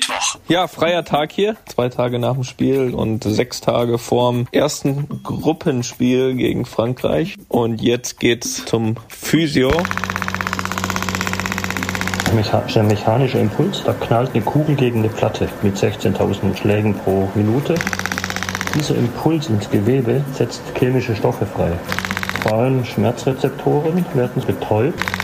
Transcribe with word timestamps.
Mittwoch. 0.00 0.38
Ja, 0.48 0.66
freier 0.66 1.04
Tag 1.04 1.32
hier. 1.32 1.56
Zwei 1.66 1.88
Tage 1.88 2.18
nach 2.18 2.34
dem 2.34 2.44
Spiel 2.44 2.94
und 2.94 3.24
sechs 3.24 3.60
Tage 3.60 3.98
vorm 3.98 4.46
ersten 4.52 5.22
Gruppenspiel 5.22 6.34
gegen 6.34 6.64
Frankreich. 6.64 7.36
Und 7.48 7.80
jetzt 7.82 8.18
geht's 8.18 8.64
zum 8.64 8.96
Physio. 9.08 9.70
Der 12.74 12.82
mechanische 12.84 13.38
Impuls, 13.38 13.82
da 13.84 13.92
knallt 13.92 14.30
eine 14.34 14.42
Kugel 14.42 14.76
gegen 14.76 15.00
eine 15.00 15.08
Platte 15.08 15.48
mit 15.62 15.76
16.000 15.76 16.56
Schlägen 16.56 16.94
pro 16.94 17.28
Minute. 17.34 17.74
Dieser 18.74 18.94
Impuls 18.96 19.48
ins 19.48 19.68
Gewebe 19.68 20.24
setzt 20.32 20.62
chemische 20.78 21.16
Stoffe 21.16 21.44
frei. 21.44 21.72
Vor 22.42 22.52
allem 22.52 22.84
Schmerzrezeptoren 22.84 24.04
werden 24.14 24.42
betäubt 24.46 25.19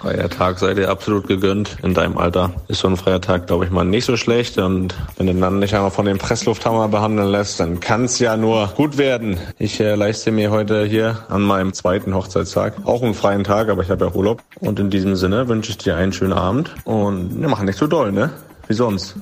Freier 0.00 0.30
Tag 0.30 0.60
sei 0.60 0.74
dir 0.74 0.90
absolut 0.90 1.26
gegönnt. 1.26 1.76
In 1.82 1.92
deinem 1.92 2.18
Alter 2.18 2.52
ist 2.68 2.78
so 2.80 2.88
ein 2.88 2.96
freier 2.96 3.20
Tag, 3.20 3.48
glaube 3.48 3.64
ich, 3.64 3.72
mal 3.72 3.84
nicht 3.84 4.04
so 4.04 4.16
schlecht. 4.16 4.56
Und 4.56 4.94
wenn 5.16 5.26
du 5.26 5.34
dann 5.34 5.58
nicht 5.58 5.74
einmal 5.74 5.90
von 5.90 6.06
dem 6.06 6.18
Presslufthammer 6.18 6.86
behandeln 6.86 7.28
lässt, 7.28 7.58
dann 7.58 7.80
kann 7.80 8.04
es 8.04 8.20
ja 8.20 8.36
nur 8.36 8.68
gut 8.76 8.96
werden. 8.96 9.38
Ich 9.58 9.80
äh, 9.80 9.96
leiste 9.96 10.30
mir 10.30 10.52
heute 10.52 10.84
hier 10.84 11.24
an 11.28 11.42
meinem 11.42 11.72
zweiten 11.72 12.14
Hochzeitstag 12.14 12.74
auch 12.84 13.02
einen 13.02 13.14
freien 13.14 13.42
Tag, 13.42 13.70
aber 13.70 13.82
ich 13.82 13.90
habe 13.90 14.04
ja 14.04 14.12
Urlaub. 14.12 14.40
Und 14.60 14.78
in 14.78 14.90
diesem 14.90 15.16
Sinne 15.16 15.48
wünsche 15.48 15.72
ich 15.72 15.78
dir 15.78 15.96
einen 15.96 16.12
schönen 16.12 16.32
Abend. 16.32 16.76
Und 16.84 17.40
wir 17.40 17.48
machen 17.48 17.66
nicht 17.66 17.78
so 17.78 17.88
doll, 17.88 18.12
ne? 18.12 18.30
Wie 18.68 18.74
sonst. 18.74 19.16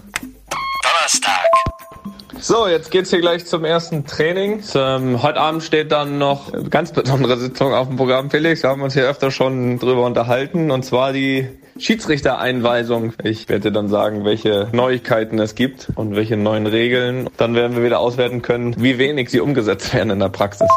So, 2.38 2.68
jetzt 2.68 2.90
geht's 2.90 3.10
hier 3.10 3.20
gleich 3.20 3.46
zum 3.46 3.64
ersten 3.64 4.04
Training. 4.04 4.62
Ähm, 4.74 5.22
heute 5.22 5.40
Abend 5.40 5.62
steht 5.62 5.90
dann 5.90 6.18
noch 6.18 6.52
eine 6.52 6.68
ganz 6.68 6.92
besondere 6.92 7.38
Sitzung 7.38 7.72
auf 7.72 7.88
dem 7.88 7.96
Programm, 7.96 8.30
Felix. 8.30 8.62
Wir 8.62 8.70
haben 8.70 8.82
uns 8.82 8.94
hier 8.94 9.08
öfter 9.08 9.30
schon 9.30 9.78
drüber 9.78 10.04
unterhalten, 10.04 10.70
und 10.70 10.84
zwar 10.84 11.12
die 11.12 11.48
Schiedsrichtereinweisung. 11.78 13.14
Ich 13.22 13.48
werde 13.48 13.70
dir 13.70 13.72
dann 13.72 13.88
sagen, 13.88 14.24
welche 14.24 14.68
Neuigkeiten 14.72 15.38
es 15.38 15.54
gibt 15.54 15.88
und 15.94 16.14
welche 16.14 16.36
neuen 16.36 16.66
Regeln. 16.66 17.28
Dann 17.36 17.54
werden 17.54 17.76
wir 17.76 17.82
wieder 17.82 18.00
auswerten 18.00 18.42
können, 18.42 18.74
wie 18.78 18.98
wenig 18.98 19.30
sie 19.30 19.40
umgesetzt 19.40 19.92
werden 19.94 20.10
in 20.10 20.20
der 20.20 20.28
Praxis. 20.28 20.68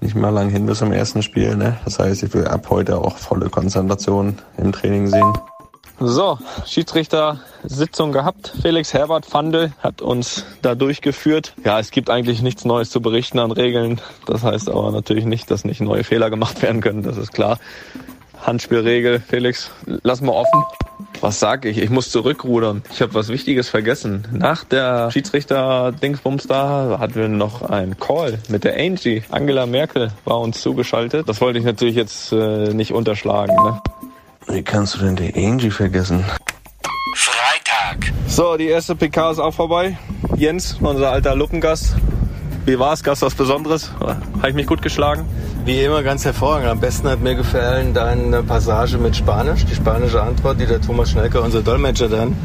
Nicht 0.00 0.14
mehr 0.14 0.30
lang 0.30 0.48
hin 0.48 0.66
bis 0.66 0.78
zum 0.78 0.92
ersten 0.92 1.22
Spiel, 1.22 1.56
ne? 1.56 1.76
Das 1.84 1.98
heißt, 1.98 2.22
ich 2.22 2.32
will 2.34 2.46
ab 2.46 2.66
heute 2.70 2.98
auch 2.98 3.18
volle 3.18 3.50
Konzentration 3.50 4.38
im 4.58 4.72
Training 4.72 5.08
sehen. 5.08 5.32
So, 6.00 6.38
Schiedsrichter-Sitzung 6.66 8.10
gehabt. 8.12 8.52
Felix 8.60 8.92
Herbert 8.92 9.26
Fandel 9.26 9.72
hat 9.78 10.02
uns 10.02 10.44
da 10.60 10.74
durchgeführt. 10.74 11.54
Ja, 11.64 11.78
es 11.78 11.92
gibt 11.92 12.10
eigentlich 12.10 12.42
nichts 12.42 12.64
Neues 12.64 12.90
zu 12.90 13.00
berichten 13.00 13.38
an 13.38 13.52
Regeln. 13.52 14.00
Das 14.26 14.42
heißt 14.42 14.68
aber 14.68 14.90
natürlich 14.90 15.24
nicht, 15.24 15.50
dass 15.50 15.64
nicht 15.64 15.80
neue 15.80 16.02
Fehler 16.02 16.30
gemacht 16.30 16.62
werden 16.62 16.80
können. 16.80 17.02
Das 17.02 17.16
ist 17.16 17.32
klar. 17.32 17.58
Handspielregel, 18.42 19.20
Felix, 19.20 19.70
lass 20.02 20.20
mal 20.20 20.32
offen. 20.32 20.64
Was 21.20 21.40
sag 21.40 21.64
ich? 21.64 21.78
Ich 21.78 21.90
muss 21.90 22.10
zurückrudern. 22.10 22.82
Ich 22.92 23.00
habe 23.00 23.14
was 23.14 23.28
Wichtiges 23.28 23.68
vergessen. 23.68 24.26
Nach 24.32 24.64
der 24.64 25.10
Schiedsrichter-Dingsbums 25.10 26.46
da 26.46 26.98
hatten 26.98 27.14
wir 27.14 27.28
noch 27.28 27.62
einen 27.62 27.98
Call 27.98 28.38
mit 28.48 28.64
der 28.64 28.76
Angie. 28.76 29.22
Angela 29.30 29.64
Merkel 29.64 30.12
war 30.24 30.40
uns 30.40 30.60
zugeschaltet. 30.60 31.28
Das 31.28 31.40
wollte 31.40 31.58
ich 31.58 31.64
natürlich 31.64 31.94
jetzt 31.94 32.32
äh, 32.32 32.74
nicht 32.74 32.92
unterschlagen. 32.92 33.54
Ne? 33.54 33.80
Wie 34.48 34.62
kannst 34.62 34.94
du 34.94 34.98
denn 34.98 35.16
die 35.16 35.34
Angie 35.34 35.70
vergessen? 35.70 36.24
Freitag. 37.16 38.12
So, 38.26 38.56
die 38.56 38.66
erste 38.68 38.94
PK 38.94 39.30
ist 39.32 39.38
auch 39.38 39.54
vorbei. 39.54 39.96
Jens, 40.36 40.76
unser 40.80 41.10
alter 41.10 41.34
Luppengast. 41.34 41.96
Wie 42.66 42.78
war's? 42.78 43.02
Gast 43.02 43.22
was 43.22 43.34
Besonderes? 43.34 43.90
Habe 44.00 44.48
ich 44.48 44.54
mich 44.54 44.66
gut 44.66 44.80
geschlagen? 44.82 45.26
Wie 45.64 45.82
immer 45.82 46.02
ganz 46.02 46.24
hervorragend. 46.24 46.68
Am 46.68 46.80
besten 46.80 47.08
hat 47.08 47.20
mir 47.20 47.34
gefallen 47.34 47.94
deine 47.94 48.42
Passage 48.42 48.98
mit 48.98 49.16
Spanisch, 49.16 49.64
die 49.64 49.74
spanische 49.74 50.22
Antwort, 50.22 50.60
die 50.60 50.66
der 50.66 50.80
Thomas 50.80 51.10
Schnelker, 51.10 51.42
unser 51.42 51.62
Dolmetscher 51.62 52.08
dann, 52.08 52.36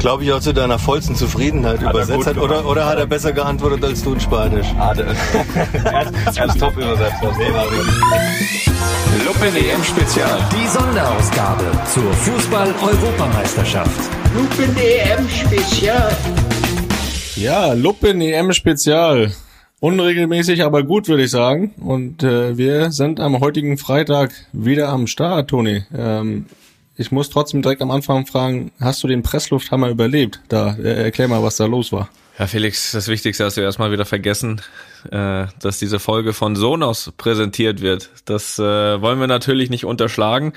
glaube 0.00 0.24
ich, 0.24 0.32
auch 0.32 0.40
zu 0.40 0.52
deiner 0.52 0.78
vollsten 0.78 1.14
Zufriedenheit 1.14 1.80
hat 1.80 1.90
übersetzt 1.92 2.26
hat. 2.26 2.38
Oder, 2.38 2.66
oder 2.66 2.86
hat 2.86 2.98
er 2.98 3.06
besser 3.06 3.32
geantwortet 3.32 3.84
als 3.84 4.02
du 4.02 4.14
in 4.14 4.20
Spanisch? 4.20 4.66
Ah, 4.78 4.94
er 5.84 6.06
hat 6.06 6.58
top 6.58 6.76
übersetzt. 6.76 7.22
Luppen 9.24 9.56
EM 9.56 9.84
Spezial. 9.84 10.48
Die 10.52 10.66
Sonderausgabe 10.66 11.64
zur 11.92 12.12
Fußball-Europameisterschaft. 12.12 14.10
Lupen 14.34 14.76
EM 14.76 15.28
Spezial. 15.28 16.16
Ja, 17.36 17.72
Luppen 17.74 18.20
EM 18.20 18.52
Spezial. 18.52 19.32
Unregelmäßig, 19.80 20.64
aber 20.64 20.82
gut, 20.82 21.08
würde 21.08 21.24
ich 21.24 21.30
sagen. 21.30 21.72
Und 21.78 22.22
äh, 22.22 22.56
wir 22.56 22.90
sind 22.90 23.20
am 23.20 23.40
heutigen 23.40 23.78
Freitag 23.78 24.32
wieder 24.52 24.88
am 24.88 25.06
Start, 25.06 25.50
Toni. 25.50 25.84
Ähm, 25.96 26.46
ich 27.00 27.10
muss 27.10 27.30
trotzdem 27.30 27.62
direkt 27.62 27.80
am 27.80 27.90
Anfang 27.90 28.26
fragen, 28.26 28.72
hast 28.78 29.02
du 29.02 29.08
den 29.08 29.22
Presslufthammer 29.22 29.88
überlebt? 29.88 30.40
Da, 30.48 30.74
äh, 30.74 31.04
erklär 31.04 31.28
mal, 31.28 31.42
was 31.42 31.56
da 31.56 31.64
los 31.64 31.92
war. 31.92 32.10
Ja, 32.38 32.46
Felix, 32.46 32.92
das 32.92 33.08
Wichtigste 33.08 33.44
hast 33.44 33.56
du 33.56 33.62
erstmal 33.62 33.90
wieder 33.90 34.04
vergessen, 34.04 34.60
äh, 35.10 35.46
dass 35.60 35.78
diese 35.78 35.98
Folge 35.98 36.34
von 36.34 36.56
Sonos 36.56 37.12
präsentiert 37.16 37.80
wird. 37.80 38.10
Das 38.26 38.58
äh, 38.58 38.62
wollen 39.00 39.18
wir 39.18 39.28
natürlich 39.28 39.70
nicht 39.70 39.86
unterschlagen. 39.86 40.52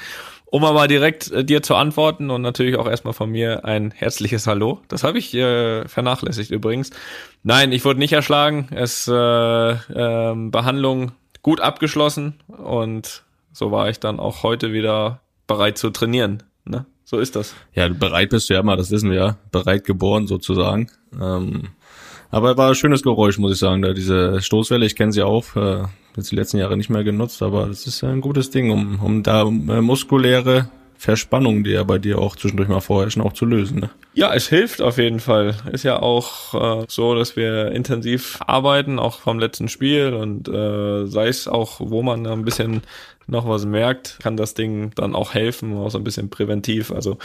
Um 0.46 0.66
aber 0.66 0.90
direkt 0.90 1.32
äh, 1.32 1.46
dir 1.46 1.64
zu 1.64 1.76
antworten 1.76 2.30
und 2.30 2.42
natürlich 2.42 2.76
auch 2.76 2.88
erstmal 2.88 3.14
von 3.14 3.32
mir 3.32 3.64
ein 3.64 3.92
herzliches 3.92 4.46
Hallo. 4.46 4.82
Das 4.90 5.06
habe 5.06 5.20
ich 5.20 5.34
äh, 5.34 5.88
vernachlässigt 5.88 6.52
übrigens. 6.52 6.90
Nein, 7.44 7.72
ich 7.72 7.86
wurde 7.86 8.00
nicht 8.00 8.14
erschlagen. 8.14 8.68
Es 8.72 9.08
äh, 9.08 9.14
äh, 9.14 10.36
Behandlung 10.36 11.14
gut 11.42 11.62
abgeschlossen 11.62 12.42
und 12.50 13.24
so 13.54 13.72
war 13.72 13.90
ich 13.90 14.00
dann 14.00 14.20
auch 14.20 14.44
heute 14.44 14.74
wieder 14.74 15.23
bereit 15.54 15.78
zu 15.78 15.90
trainieren. 15.90 16.44
Ne? 16.66 16.86
So 17.04 17.20
ist 17.20 17.36
das. 17.36 17.54
Ja, 17.74 17.88
bereit 17.90 18.30
bist 18.30 18.50
du 18.50 18.56
ja 18.56 18.60
immer, 18.60 18.76
das 18.76 18.92
wissen 18.92 19.10
wir 19.10 19.18
ja. 19.18 19.38
Bereit 19.52 19.84
geboren 19.84 20.28
sozusagen. 20.28 20.90
Ähm, 21.20 21.70
aber 22.32 22.58
war 22.58 22.70
ein 22.70 22.76
schönes 22.76 23.04
Geräusch, 23.04 23.38
muss 23.38 23.54
ich 23.54 23.60
sagen. 23.60 23.84
Da 23.84 23.94
diese 23.94 24.42
Stoßwelle, 24.42 24.86
ich 24.86 24.96
kenne 24.96 25.12
sie 25.12 25.22
auch. 25.22 25.56
Äh, 25.56 25.84
jetzt 26.18 26.32
die 26.32 26.36
letzten 26.36 26.58
Jahre 26.58 26.78
nicht 26.78 26.90
mehr 26.90 27.04
genutzt, 27.04 27.44
aber 27.44 27.68
das 27.68 27.86
ist 27.86 28.04
ein 28.04 28.22
gutes 28.22 28.50
Ding, 28.50 28.72
um, 28.72 29.00
um 29.00 29.24
da 29.24 29.44
äh, 29.44 29.82
muskuläre 29.82 30.70
Verspannungen, 31.04 31.66
die 31.66 31.72
ja 31.72 31.84
bei 31.84 31.98
dir 31.98 32.18
auch 32.18 32.38
zwischendurch 32.38 32.70
mal 32.70 32.80
vorherrschen, 32.80 33.22
auch 33.22 33.34
zu 33.34 33.46
lösen. 33.46 33.82
Ne? 33.82 33.90
Ja, 34.14 34.34
es 34.34 34.48
hilft 34.48 34.82
auf 34.82 34.98
jeden 34.98 35.20
Fall. 35.20 35.56
Ist 35.72 35.84
ja 35.84 36.02
auch 36.02 36.82
äh, 36.82 36.86
so, 36.88 37.14
dass 37.14 37.36
wir 37.36 37.72
intensiv 37.72 38.40
arbeiten, 38.48 39.00
auch 39.00 39.20
vom 39.20 39.38
letzten 39.38 39.68
Spiel 39.68 40.14
und 40.14 40.48
äh, 40.48 41.06
sei 41.06 41.28
es 41.28 41.48
auch, 41.48 41.82
wo 41.82 42.04
man 42.04 42.26
ein 42.26 42.46
bisschen 42.46 42.84
noch 43.28 43.48
was 43.48 43.66
merkt, 43.66 44.20
kann 44.22 44.38
das 44.38 44.54
Ding 44.54 44.92
dann 44.96 45.16
auch 45.16 45.34
helfen, 45.34 45.76
auch 45.78 45.90
so 45.90 45.98
ein 45.98 46.04
bisschen 46.04 46.30
präventiv. 46.30 46.92
Also 46.92 47.18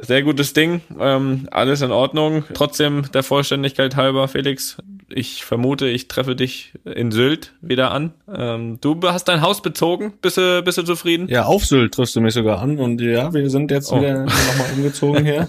sehr 0.00 0.22
gutes 0.22 0.52
Ding, 0.52 0.80
ähm, 0.98 1.48
alles 1.50 1.82
in 1.82 1.90
Ordnung. 1.90 2.44
Trotzdem 2.54 3.10
der 3.12 3.22
Vollständigkeit 3.22 3.96
halber, 3.96 4.28
Felix, 4.28 4.78
ich 5.08 5.44
vermute, 5.44 5.88
ich 5.88 6.08
treffe 6.08 6.36
dich 6.36 6.72
in 6.84 7.10
Sylt 7.10 7.52
wieder 7.60 7.90
an. 7.90 8.12
Ähm, 8.32 8.78
du 8.80 8.98
hast 9.02 9.24
dein 9.24 9.42
Haus 9.42 9.62
bezogen, 9.62 10.14
bist 10.22 10.36
du, 10.36 10.62
bist 10.62 10.78
du 10.78 10.82
zufrieden? 10.82 11.28
Ja, 11.28 11.44
auf 11.44 11.66
Sylt 11.66 11.94
triffst 11.94 12.14
du 12.16 12.20
mich 12.20 12.34
sogar 12.34 12.60
an 12.60 12.78
und 12.78 13.00
ja, 13.00 13.32
wir 13.32 13.50
sind 13.50 13.70
jetzt 13.70 13.92
oh. 13.92 14.00
wieder 14.00 14.24
nochmal 14.24 14.72
umgezogen 14.76 15.24
hier. 15.24 15.48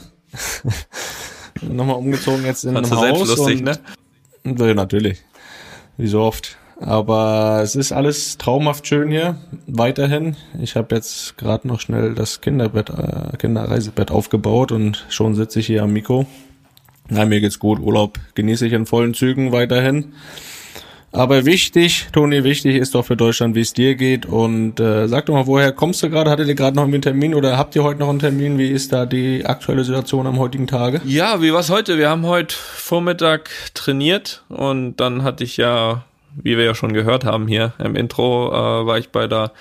nochmal 1.61 1.97
umgezogen 1.97 2.45
jetzt 2.45 2.63
in 2.63 2.73
Fandst 2.73 2.91
ein 2.91 2.97
Haus. 2.97 3.05
Selbst 3.05 3.37
lustig, 3.37 3.61
ne? 3.61 3.77
Ja, 4.43 4.73
natürlich. 4.73 5.19
Wie 5.97 6.07
so 6.07 6.21
oft. 6.21 6.57
Aber 6.81 7.59
es 7.61 7.75
ist 7.75 7.91
alles 7.91 8.39
traumhaft 8.39 8.87
schön 8.87 9.09
hier, 9.09 9.37
weiterhin. 9.67 10.35
Ich 10.59 10.75
habe 10.75 10.95
jetzt 10.95 11.37
gerade 11.37 11.67
noch 11.67 11.79
schnell 11.79 12.15
das 12.15 12.41
Kinderbett, 12.41 12.89
äh, 12.89 13.37
Kinderreisebett 13.37 14.09
aufgebaut 14.09 14.71
und 14.71 15.05
schon 15.09 15.35
sitze 15.35 15.59
ich 15.59 15.67
hier 15.67 15.83
am 15.83 15.93
Mikro. 15.93 16.25
Na, 17.07 17.25
mir 17.25 17.39
geht's 17.39 17.59
gut. 17.59 17.79
Urlaub 17.79 18.17
genieße 18.33 18.65
ich 18.65 18.73
in 18.73 18.87
vollen 18.87 19.13
Zügen 19.13 19.51
weiterhin. 19.51 20.13
Aber 21.11 21.45
wichtig, 21.45 22.07
Toni, 22.13 22.45
wichtig 22.45 22.77
ist 22.77 22.95
doch 22.95 23.05
für 23.05 23.17
Deutschland, 23.17 23.53
wie 23.53 23.59
es 23.59 23.73
dir 23.73 23.95
geht. 23.95 24.25
Und 24.25 24.79
äh, 24.79 25.07
sag 25.07 25.25
doch 25.25 25.33
mal, 25.33 25.45
woher 25.45 25.73
kommst 25.73 26.01
du 26.01 26.09
gerade? 26.09 26.31
Hattet 26.31 26.47
ihr 26.47 26.55
gerade 26.55 26.77
noch 26.77 26.85
einen 26.85 27.01
Termin 27.01 27.35
oder 27.35 27.57
habt 27.57 27.75
ihr 27.75 27.83
heute 27.83 27.99
noch 27.99 28.09
einen 28.09 28.19
Termin? 28.19 28.57
Wie 28.57 28.69
ist 28.69 28.93
da 28.93 29.05
die 29.05 29.45
aktuelle 29.45 29.83
Situation 29.83 30.25
am 30.25 30.39
heutigen 30.39 30.67
Tage? 30.67 31.01
Ja, 31.05 31.41
wie 31.41 31.51
war's 31.51 31.69
heute? 31.69 31.97
Wir 31.97 32.09
haben 32.09 32.25
heute 32.25 32.55
Vormittag 32.55 33.49
trainiert 33.73 34.43
und 34.47 34.95
dann 34.95 35.23
hatte 35.23 35.43
ich 35.43 35.57
ja 35.57 36.05
wie 36.35 36.57
wir 36.57 36.65
ja 36.65 36.75
schon 36.75 36.93
gehört 36.93 37.25
haben 37.25 37.47
hier 37.47 37.73
im 37.79 37.95
Intro, 37.95 38.49
äh, 38.49 38.85
war 38.85 38.97
ich 38.97 39.09
bei 39.09 39.27
der 39.27 39.51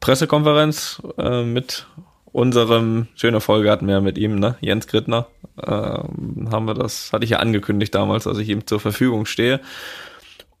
Pressekonferenz 0.00 1.02
äh, 1.18 1.42
mit 1.42 1.86
unserem, 2.32 3.08
schöne 3.14 3.40
Folge 3.40 3.70
hatten 3.70 3.88
wir 3.88 4.00
mit 4.00 4.18
ihm, 4.18 4.38
ne, 4.38 4.56
Jens 4.60 4.86
Grittner, 4.86 5.26
äh, 5.60 5.70
haben 5.70 6.66
wir 6.66 6.74
das, 6.74 7.12
hatte 7.12 7.24
ich 7.24 7.30
ja 7.30 7.38
angekündigt 7.38 7.94
damals, 7.94 8.24
dass 8.24 8.38
ich 8.38 8.48
ihm 8.48 8.66
zur 8.66 8.80
Verfügung 8.80 9.26
stehe. 9.26 9.60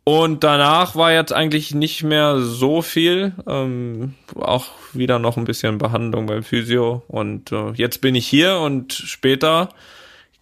Und 0.08 0.42
danach 0.42 0.96
war 0.96 1.12
jetzt 1.12 1.34
eigentlich 1.34 1.74
nicht 1.74 2.02
mehr 2.02 2.40
so 2.40 2.80
viel, 2.80 3.34
ähm, 3.46 4.14
auch 4.34 4.64
wieder 4.94 5.18
noch 5.18 5.36
ein 5.36 5.44
bisschen 5.44 5.76
Behandlung 5.76 6.24
beim 6.24 6.42
Physio. 6.42 7.02
Und 7.08 7.52
äh, 7.52 7.72
jetzt 7.72 8.00
bin 8.00 8.14
ich 8.14 8.26
hier 8.26 8.56
und 8.56 8.94
später 8.94 9.68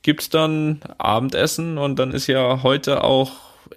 gibt's 0.02 0.30
dann 0.30 0.78
Abendessen. 0.98 1.78
Und 1.78 1.98
dann 1.98 2.12
ist 2.12 2.28
ja 2.28 2.62
heute 2.62 3.02
auch 3.02 3.32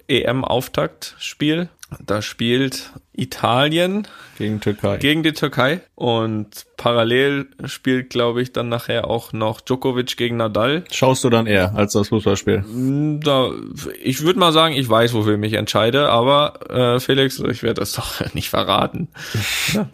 EM-Auftaktspiel. 0.08 1.68
Da 2.06 2.22
spielt 2.22 2.92
Italien 3.12 4.06
Gegen 4.38 4.60
Türkei. 4.60 4.96
gegen 4.96 5.22
die 5.22 5.32
Türkei 5.32 5.82
und 5.94 6.64
parallel 6.76 7.48
spielt, 7.66 8.08
glaube 8.08 8.40
ich, 8.40 8.52
dann 8.52 8.70
nachher 8.70 9.08
auch 9.08 9.34
noch 9.34 9.60
Djokovic 9.60 10.16
gegen 10.16 10.38
Nadal. 10.38 10.84
Schaust 10.90 11.24
du 11.24 11.28
dann 11.28 11.46
eher 11.46 11.74
als 11.74 11.92
das 11.92 12.08
Fußballspiel? 12.08 12.64
Da, 13.22 13.50
ich 14.02 14.22
würde 14.22 14.38
mal 14.38 14.52
sagen, 14.52 14.74
ich 14.74 14.88
weiß, 14.88 15.12
wofür 15.12 15.34
ich 15.34 15.40
mich 15.40 15.52
entscheide, 15.54 16.08
aber 16.08 16.70
äh, 16.70 17.00
Felix, 17.00 17.38
ich 17.40 17.62
werde 17.62 17.80
das 17.80 17.92
doch 17.96 18.34
nicht 18.34 18.48
verraten. 18.48 19.08
Ja. 19.74 19.88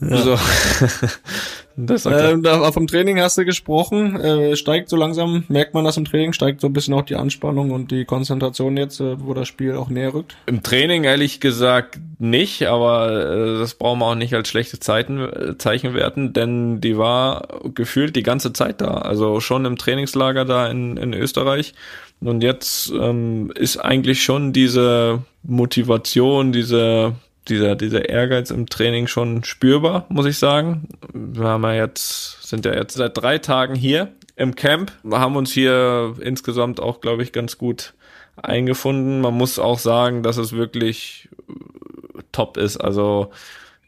So. 0.00 0.38
das 1.76 2.06
okay. 2.06 2.32
Ähm, 2.32 2.72
vom 2.72 2.86
Training 2.86 3.20
hast 3.20 3.38
du 3.38 3.44
gesprochen. 3.44 4.20
Äh, 4.20 4.56
steigt 4.56 4.88
so 4.88 4.96
langsam, 4.96 5.44
merkt 5.48 5.74
man 5.74 5.84
das 5.84 5.96
im 5.96 6.04
Training, 6.04 6.32
steigt 6.32 6.60
so 6.60 6.68
ein 6.68 6.72
bisschen 6.72 6.94
auch 6.94 7.02
die 7.02 7.16
Anspannung 7.16 7.70
und 7.70 7.90
die 7.90 8.04
Konzentration 8.04 8.76
jetzt, 8.76 9.00
äh, 9.00 9.16
wo 9.20 9.34
das 9.34 9.48
Spiel 9.48 9.74
auch 9.74 9.88
näher 9.88 10.14
rückt. 10.14 10.36
Im 10.46 10.62
Training 10.62 10.89
ehrlich 10.90 11.40
gesagt 11.40 11.98
nicht, 12.18 12.66
aber 12.66 13.10
äh, 13.10 13.58
das 13.58 13.74
brauchen 13.74 14.00
wir 14.00 14.06
auch 14.06 14.14
nicht 14.14 14.34
als 14.34 14.48
schlechte 14.48 14.78
Zeiten, 14.78 15.20
äh, 15.20 15.58
Zeichen 15.58 15.94
werten, 15.94 16.32
denn 16.32 16.80
die 16.80 16.98
war 16.98 17.48
gefühlt 17.74 18.16
die 18.16 18.22
ganze 18.22 18.52
Zeit 18.52 18.80
da. 18.80 18.98
Also 18.98 19.40
schon 19.40 19.64
im 19.64 19.78
Trainingslager 19.78 20.44
da 20.44 20.68
in, 20.68 20.96
in 20.96 21.14
Österreich. 21.14 21.74
Und 22.20 22.42
jetzt 22.42 22.90
ähm, 22.90 23.50
ist 23.54 23.78
eigentlich 23.78 24.22
schon 24.22 24.52
diese 24.52 25.22
Motivation, 25.42 26.52
diese 26.52 27.14
dieser, 27.48 27.74
dieser 27.74 28.08
Ehrgeiz 28.08 28.50
im 28.50 28.68
Training 28.68 29.06
schon 29.06 29.44
spürbar, 29.44 30.06
muss 30.08 30.26
ich 30.26 30.38
sagen. 30.38 30.88
Wir 31.12 31.44
haben 31.44 31.62
ja 31.64 31.74
jetzt, 31.74 32.42
sind 32.42 32.64
ja 32.64 32.74
jetzt 32.74 32.94
seit 32.94 33.16
drei 33.16 33.38
Tagen 33.38 33.74
hier 33.74 34.12
im 34.36 34.54
Camp. 34.54 34.92
Wir 35.02 35.18
haben 35.18 35.36
uns 35.36 35.52
hier 35.52 36.14
insgesamt 36.20 36.80
auch, 36.80 37.00
glaube 37.00 37.22
ich, 37.22 37.32
ganz 37.32 37.58
gut 37.58 37.94
eingefunden. 38.42 39.20
Man 39.20 39.34
muss 39.34 39.58
auch 39.58 39.78
sagen, 39.78 40.22
dass 40.22 40.36
es 40.36 40.52
wirklich 40.52 41.28
äh, 41.48 42.22
top 42.32 42.56
ist. 42.56 42.76
Also 42.78 43.30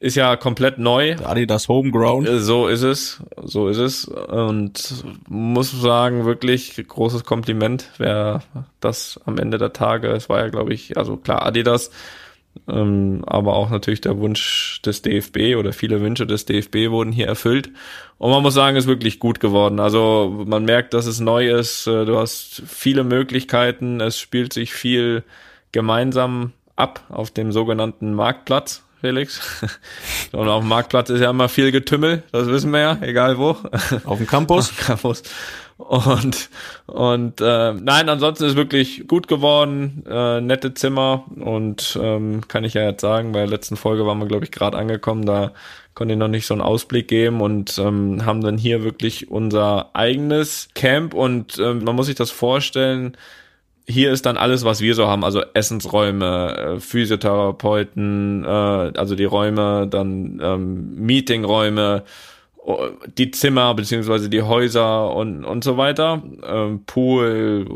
ist 0.02 0.16
ja 0.16 0.34
komplett 0.34 0.78
neu. 0.78 1.14
Adidas 1.22 1.69
Homeground. 1.69 2.28
Äh, 2.28 2.40
So 2.40 2.66
ist 2.66 2.82
es, 2.82 3.22
so 3.44 3.69
ist 3.69 3.78
es. 3.78 4.06
Und 4.06 5.04
muss 5.28 5.70
sagen, 5.70 6.25
wirklich 6.25 6.82
großes 6.87 7.25
Kompliment, 7.25 7.88
wer 7.99 8.43
das 8.81 9.20
am 9.26 9.38
Ende 9.38 9.58
der 9.58 9.72
Tage, 9.72 10.08
es 10.08 10.28
war 10.28 10.40
ja, 10.40 10.49
glaube 10.49 10.75
ich, 10.75 10.96
also 10.96 11.16
klar, 11.16 11.46
Adidas, 11.46 11.90
ähm, 12.69 13.25
aber 13.26 13.55
auch 13.55 13.70
natürlich 13.70 14.00
der 14.00 14.19
Wunsch 14.19 14.81
des 14.85 15.03
DFB 15.03 15.56
oder 15.59 15.73
viele 15.73 16.00
Wünsche 16.00 16.26
des 16.26 16.44
DFB 16.44 16.91
wurden 16.91 17.12
hier 17.12 17.26
erfüllt. 17.26 17.70
Und 18.19 18.31
man 18.31 18.43
muss 18.43 18.55
sagen, 18.55 18.76
es 18.76 18.85
ist 18.85 18.88
wirklich 18.88 19.19
gut 19.19 19.41
geworden. 19.41 19.81
Also 19.81 20.44
man 20.47 20.64
merkt, 20.64 20.94
dass 20.94 21.06
es 21.06 21.20
neu 21.20 21.50
ist. 21.50 21.87
Äh, 21.87 22.05
Du 22.05 22.19
hast 22.19 22.62
viele 22.67 23.05
Möglichkeiten. 23.05 24.00
Es 24.00 24.19
spielt 24.19 24.53
sich 24.53 24.73
viel 24.73 25.25
gemeinsam 25.73 26.53
ab 26.76 27.05
auf 27.09 27.31
dem 27.31 27.53
sogenannten 27.53 28.14
Marktplatz. 28.14 28.85
Felix. 29.02 29.40
Und 30.32 30.49
auf 30.49 30.62
dem 30.62 30.69
Marktplatz 30.69 31.10
ist 31.10 31.20
ja 31.20 31.28
immer 31.28 31.49
viel 31.49 31.72
Getümmel, 31.72 32.22
das 32.32 32.46
wissen 32.46 32.70
wir 32.70 32.81
ja, 32.81 32.99
egal 33.02 33.37
wo. 33.37 33.56
Auf 34.04 34.19
dem 34.19 34.26
Campus. 34.26 34.75
Campus. 34.87 35.22
Und, 35.76 36.49
und 36.87 37.40
äh, 37.40 37.72
nein, 37.72 38.08
ansonsten 38.08 38.44
ist 38.44 38.54
wirklich 38.54 39.08
gut 39.08 39.26
geworden, 39.26 40.04
äh, 40.08 40.40
nette 40.40 40.75
Zimmer 40.75 41.25
und 41.34 41.99
ähm, 42.00 42.46
kann 42.46 42.62
ich 42.62 42.75
ja 42.75 42.84
jetzt 42.84 43.00
sagen, 43.00 43.32
bei 43.32 43.40
der 43.40 43.49
letzten 43.49 43.76
Folge 43.76 44.06
waren 44.06 44.19
wir, 44.19 44.26
glaube 44.26 44.44
ich, 44.44 44.52
gerade 44.52 44.78
angekommen, 44.78 45.26
da 45.26 45.50
konnte 45.94 46.14
ich 46.14 46.19
noch 46.19 46.28
nicht 46.28 46.46
so 46.46 46.55
einen 46.55 46.60
Ausblick 46.60 47.08
geben 47.08 47.40
und 47.40 47.78
ähm, 47.78 48.25
haben 48.25 48.43
dann 48.43 48.58
hier 48.58 48.84
wirklich 48.84 49.31
unser 49.31 49.90
eigenes 49.94 50.69
Camp 50.75 51.14
und 51.14 51.58
ähm, 51.58 51.82
man 51.82 51.96
muss 51.96 52.06
sich 52.06 52.14
das 52.14 52.31
vorstellen, 52.31 53.16
hier 53.87 54.12
ist 54.12 54.26
dann 54.26 54.37
alles, 54.37 54.64
was 54.64 54.81
wir 54.81 54.94
so 54.94 55.06
haben, 55.06 55.25
also 55.25 55.43
Essensräume, 55.55 56.56
äh, 56.76 56.81
Physiotherapeuten, 56.81 58.44
äh, 58.44 58.49
also 58.49 59.14
die 59.14 59.25
Räume, 59.25 59.87
dann 59.88 60.40
ähm, 60.43 60.94
Meetingräume, 60.96 62.05
die 63.19 63.31
Zimmer 63.32 63.75
beziehungsweise 63.75 64.31
die 64.31 64.43
Häuser 64.43 65.12
und 65.14 65.44
und 65.44 65.64
so 65.64 65.76
weiter, 65.76 66.23
ähm, 66.46 66.84
Pool, 66.87 67.67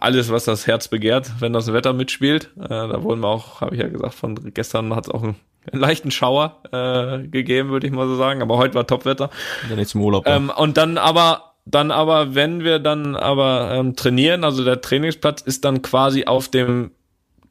alles, 0.00 0.32
was 0.32 0.44
das 0.44 0.66
Herz 0.66 0.88
begehrt, 0.88 1.30
wenn 1.38 1.52
das 1.52 1.72
Wetter 1.72 1.92
mitspielt. 1.92 2.50
Äh, 2.60 2.68
da 2.68 3.02
wurden 3.04 3.20
wir 3.20 3.28
auch, 3.28 3.60
habe 3.60 3.76
ich 3.76 3.80
ja 3.80 3.88
gesagt, 3.88 4.14
von 4.14 4.52
gestern 4.54 4.94
hat 4.94 5.06
es 5.06 5.14
auch 5.14 5.22
einen, 5.22 5.36
einen 5.70 5.80
leichten 5.80 6.10
Schauer 6.10 6.56
äh, 6.72 7.28
gegeben, 7.28 7.70
würde 7.70 7.86
ich 7.86 7.92
mal 7.92 8.08
so 8.08 8.16
sagen, 8.16 8.42
aber 8.42 8.58
heute 8.58 8.74
war 8.74 8.88
Topwetter. 8.88 9.30
Ja, 9.68 9.76
nicht 9.76 9.90
zum 9.90 10.02
Urlaub. 10.02 10.26
Ähm, 10.26 10.50
und 10.54 10.76
dann 10.76 10.98
aber, 10.98 11.49
dann 11.64 11.90
aber, 11.90 12.34
wenn 12.34 12.64
wir 12.64 12.78
dann 12.78 13.16
aber 13.16 13.70
ähm, 13.72 13.96
trainieren, 13.96 14.44
also 14.44 14.64
der 14.64 14.80
Trainingsplatz 14.80 15.42
ist 15.42 15.64
dann 15.64 15.82
quasi 15.82 16.24
auf 16.24 16.48
dem 16.48 16.90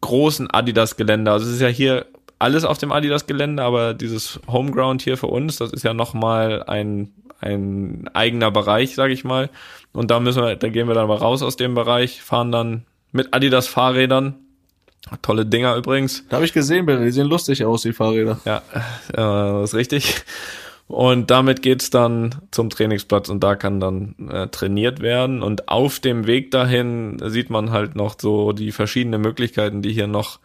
großen 0.01 0.49
Adidas-Gelände. 0.49 1.31
Also 1.31 1.47
es 1.47 1.53
ist 1.53 1.61
ja 1.61 1.67
hier 1.67 2.05
alles 2.39 2.63
auf 2.63 2.77
dem 2.77 2.91
Adidas-Gelände, 2.91 3.61
aber 3.61 3.93
dieses 3.93 4.39
Homeground 4.47 5.01
hier 5.01 5.17
für 5.17 5.27
uns, 5.27 5.57
das 5.57 5.71
ist 5.71 5.83
ja 5.83 5.93
nochmal 5.93 6.63
ein, 6.63 7.11
ein 7.41 8.09
eigener 8.13 8.51
Bereich, 8.51 8.95
sage 8.95 9.13
ich 9.13 9.23
mal. 9.23 9.49
Und 9.91 10.11
da 10.11 10.19
müssen 10.19 10.43
wir, 10.43 10.55
da 10.55 10.69
gehen 10.69 10.87
wir 10.87 10.95
dann 10.95 11.07
mal 11.07 11.17
raus 11.17 11.43
aus 11.43 11.57
dem 11.57 11.75
Bereich, 11.75 12.21
fahren 12.21 12.51
dann 12.51 12.85
mit 13.11 13.33
Adidas-Fahrrädern. 13.33 14.35
Tolle 15.21 15.45
Dinger 15.45 15.75
übrigens. 15.75 16.25
Da 16.29 16.35
habe 16.35 16.45
ich 16.45 16.53
gesehen, 16.53 16.85
Bilder, 16.85 17.03
die 17.03 17.11
sehen 17.11 17.27
lustig 17.27 17.63
aus, 17.65 17.81
die 17.81 17.93
Fahrräder. 17.93 18.39
Ja, 18.45 18.61
äh, 19.09 19.61
das 19.61 19.71
ist 19.71 19.75
richtig. 19.75 20.23
Und 20.89 21.29
damit 21.29 21.61
geht's 21.61 21.91
dann 21.91 22.41
zum 22.49 22.71
Trainingsplatz 22.71 23.29
und 23.29 23.43
da 23.43 23.55
kann 23.55 23.79
dann 23.79 24.15
äh, 24.31 24.47
trainiert 24.47 25.01
werden. 25.01 25.43
Und 25.43 25.69
auf 25.69 25.99
dem 25.99 26.25
Weg 26.25 26.49
dahin 26.49 27.21
sieht 27.25 27.51
man 27.51 27.69
halt 27.69 27.95
noch 27.95 28.15
so 28.19 28.53
die 28.53 28.71
verschiedenen 28.71 29.21
Möglichkeiten, 29.21 29.83
die 29.83 29.93
hier 29.93 30.07
noch 30.07 30.39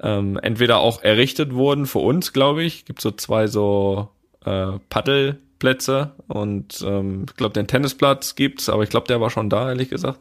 ähm, 0.00 0.38
entweder 0.40 0.78
auch 0.78 1.02
errichtet 1.02 1.54
wurden 1.54 1.86
für 1.86 1.98
uns, 1.98 2.32
glaube 2.32 2.62
ich. 2.62 2.84
Gibt 2.84 3.00
so 3.00 3.10
zwei 3.10 3.48
so 3.48 4.10
äh, 4.44 4.78
Paddelplätze 4.90 6.12
und 6.28 6.84
ähm, 6.86 7.26
ich 7.28 7.34
glaube 7.34 7.54
den 7.54 7.66
Tennisplatz 7.66 8.36
gibt's, 8.36 8.68
aber 8.68 8.84
ich 8.84 8.90
glaube 8.90 9.08
der 9.08 9.20
war 9.20 9.30
schon 9.30 9.50
da, 9.50 9.70
ehrlich 9.70 9.90
gesagt. 9.90 10.20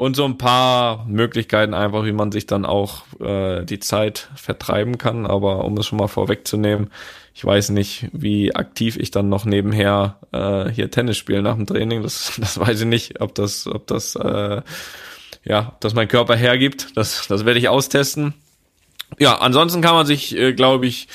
Und 0.00 0.16
so 0.16 0.24
ein 0.24 0.38
paar 0.38 1.04
Möglichkeiten 1.04 1.74
einfach, 1.74 2.06
wie 2.06 2.12
man 2.12 2.32
sich 2.32 2.46
dann 2.46 2.64
auch 2.64 3.02
äh, 3.20 3.66
die 3.66 3.80
Zeit 3.80 4.30
vertreiben 4.34 4.96
kann. 4.96 5.26
Aber 5.26 5.66
um 5.66 5.76
es 5.76 5.88
schon 5.88 5.98
mal 5.98 6.08
vorwegzunehmen, 6.08 6.88
ich 7.34 7.44
weiß 7.44 7.68
nicht, 7.68 8.08
wie 8.14 8.54
aktiv 8.54 8.96
ich 8.96 9.10
dann 9.10 9.28
noch 9.28 9.44
nebenher 9.44 10.16
äh, 10.32 10.70
hier 10.70 10.90
Tennis 10.90 11.18
spiele 11.18 11.42
nach 11.42 11.54
dem 11.54 11.66
Training. 11.66 12.02
Das, 12.02 12.32
das 12.40 12.58
weiß 12.58 12.80
ich 12.80 12.86
nicht, 12.86 13.20
ob 13.20 13.34
das, 13.34 13.66
ob 13.66 13.86
das, 13.88 14.16
äh, 14.16 14.62
ja, 15.44 15.68
ob 15.68 15.80
das 15.82 15.92
mein 15.92 16.08
Körper 16.08 16.34
hergibt. 16.34 16.96
Das, 16.96 17.28
das 17.28 17.44
werde 17.44 17.58
ich 17.58 17.68
austesten. 17.68 18.32
Ja, 19.18 19.34
ansonsten 19.34 19.82
kann 19.82 19.92
man 19.92 20.06
sich, 20.06 20.34
äh, 20.34 20.54
glaube 20.54 20.86
ich, 20.86 21.08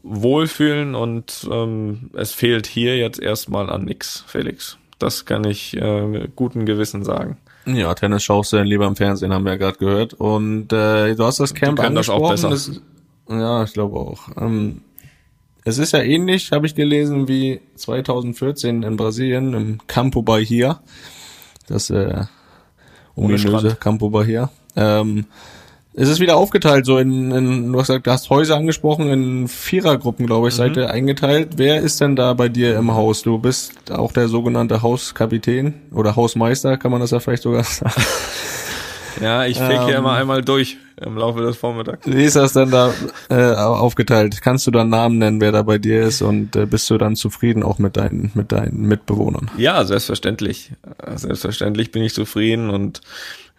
wohlfühlen 0.00 0.94
und 0.94 1.48
ähm, 1.50 2.10
es 2.14 2.30
fehlt 2.30 2.68
hier 2.68 2.96
jetzt 2.98 3.18
erstmal 3.18 3.68
an 3.68 3.84
nix, 3.84 4.22
Felix. 4.28 4.78
Das 5.00 5.24
kann 5.24 5.42
ich 5.42 5.76
äh, 5.76 6.28
guten 6.36 6.66
Gewissen 6.66 7.02
sagen. 7.02 7.38
Ja, 7.66 7.94
Tennis 7.94 8.24
schaust 8.24 8.52
du 8.52 8.56
dann 8.56 8.66
lieber 8.66 8.86
im 8.86 8.96
Fernsehen, 8.96 9.32
haben 9.32 9.44
wir 9.44 9.52
ja 9.52 9.58
gerade 9.58 9.78
gehört. 9.78 10.14
Und 10.14 10.72
äh, 10.72 11.14
du 11.14 11.24
hast 11.24 11.40
das 11.40 11.54
Camp 11.54 11.78
können 11.78 11.94
das 11.94 12.08
auch 12.08 12.30
angesprochen. 12.30 12.50
besser. 12.54 12.72
Das, 13.28 13.38
ja, 13.38 13.64
ich 13.64 13.72
glaube 13.72 13.98
auch. 13.98 14.28
Ähm, 14.36 14.82
es 15.64 15.78
ist 15.78 15.92
ja 15.92 16.00
ähnlich, 16.00 16.50
habe 16.50 16.66
ich 16.66 16.74
gelesen, 16.74 17.28
wie 17.28 17.60
2014 17.76 18.82
in 18.82 18.96
Brasilien 18.96 19.54
im 19.54 19.78
Campo 19.86 20.22
Bahia. 20.22 20.82
Das 21.68 21.88
äh, 21.90 22.24
ominöse. 23.14 23.76
Campo 23.78 24.10
Bahia. 24.10 24.50
Ähm, 24.74 25.26
es 25.94 26.08
ist 26.08 26.20
wieder 26.20 26.36
aufgeteilt, 26.36 26.86
so 26.86 26.98
in, 26.98 27.30
in 27.30 27.72
du 27.72 27.78
hast 27.78 27.88
gesagt, 27.88 28.06
du 28.06 28.10
hast 28.10 28.30
Häuser 28.30 28.56
angesprochen, 28.56 29.08
in 29.10 29.48
Vierergruppen, 29.48 30.26
glaube 30.26 30.42
Mhm. 30.42 30.48
ich, 30.48 30.54
seid 30.54 30.76
ihr 30.76 30.90
eingeteilt. 30.90 31.50
Wer 31.56 31.80
ist 31.80 32.00
denn 32.00 32.16
da 32.16 32.32
bei 32.34 32.48
dir 32.48 32.76
im 32.78 32.92
Haus? 32.94 33.22
Du 33.22 33.38
bist 33.38 33.90
auch 33.92 34.12
der 34.12 34.28
sogenannte 34.28 34.82
Hauskapitän 34.82 35.74
oder 35.92 36.16
Hausmeister, 36.16 36.76
kann 36.78 36.90
man 36.92 37.00
das 37.00 37.10
ja 37.10 37.20
vielleicht 37.20 37.42
sogar 37.42 37.64
sagen. 37.64 37.92
Ja, 39.20 39.44
ich 39.44 39.58
feg 39.58 39.82
hier 39.82 39.94
Ähm. 39.94 39.98
immer 40.00 40.12
einmal 40.12 40.42
durch 40.42 40.78
im 41.00 41.16
Laufe 41.18 41.40
des 41.42 41.56
Vormittags. 41.56 42.06
Wie 42.06 42.24
ist 42.24 42.36
das 42.36 42.54
denn 42.54 42.70
da 42.70 42.92
äh, 43.28 43.54
aufgeteilt? 43.54 44.40
Kannst 44.40 44.66
du 44.66 44.70
da 44.70 44.84
Namen 44.84 45.18
nennen, 45.18 45.40
wer 45.40 45.52
da 45.52 45.62
bei 45.62 45.76
dir 45.78 46.02
ist 46.02 46.22
und 46.22 46.56
äh, 46.56 46.64
bist 46.64 46.88
du 46.90 46.96
dann 46.96 47.14
zufrieden 47.16 47.62
auch 47.62 47.78
mit 47.78 47.96
deinen 47.96 48.30
mit 48.34 48.52
deinen 48.52 48.86
Mitbewohnern? 48.86 49.50
Ja, 49.58 49.84
selbstverständlich. 49.84 50.72
Selbstverständlich 51.14 51.90
bin 51.92 52.02
ich 52.02 52.14
zufrieden 52.14 52.70
und 52.70 53.00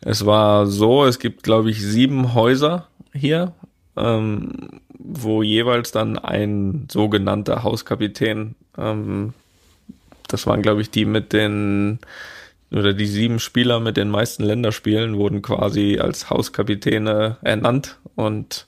es 0.06 0.26
war 0.26 0.68
so, 0.68 1.06
es 1.06 1.20
gibt, 1.20 1.44
glaube 1.44 1.70
ich, 1.70 1.82
sieben 1.82 2.34
Häuser 2.34 2.88
hier, 3.14 3.54
ähm, 3.96 4.52
wo 4.98 5.44
jeweils 5.44 5.92
dann 5.92 6.18
ein 6.18 6.88
sogenannter 6.92 7.64
Hauskapitän, 7.64 8.56
ähm, 8.78 9.34
das 10.28 10.48
waren, 10.48 10.62
glaube 10.62 10.82
ich, 10.82 10.90
die 10.90 11.06
mit 11.06 11.32
den 11.32 12.00
oder 12.72 12.94
die 12.94 13.06
sieben 13.06 13.40
Spieler 13.40 13.80
mit 13.80 13.98
den 13.98 14.10
meisten 14.10 14.44
Länderspielen 14.44 15.18
wurden 15.18 15.44
quasi 15.44 16.00
als 16.00 16.32
Hauskapitäne 16.32 17.38
ernannt. 17.44 18.00
Und 18.16 18.66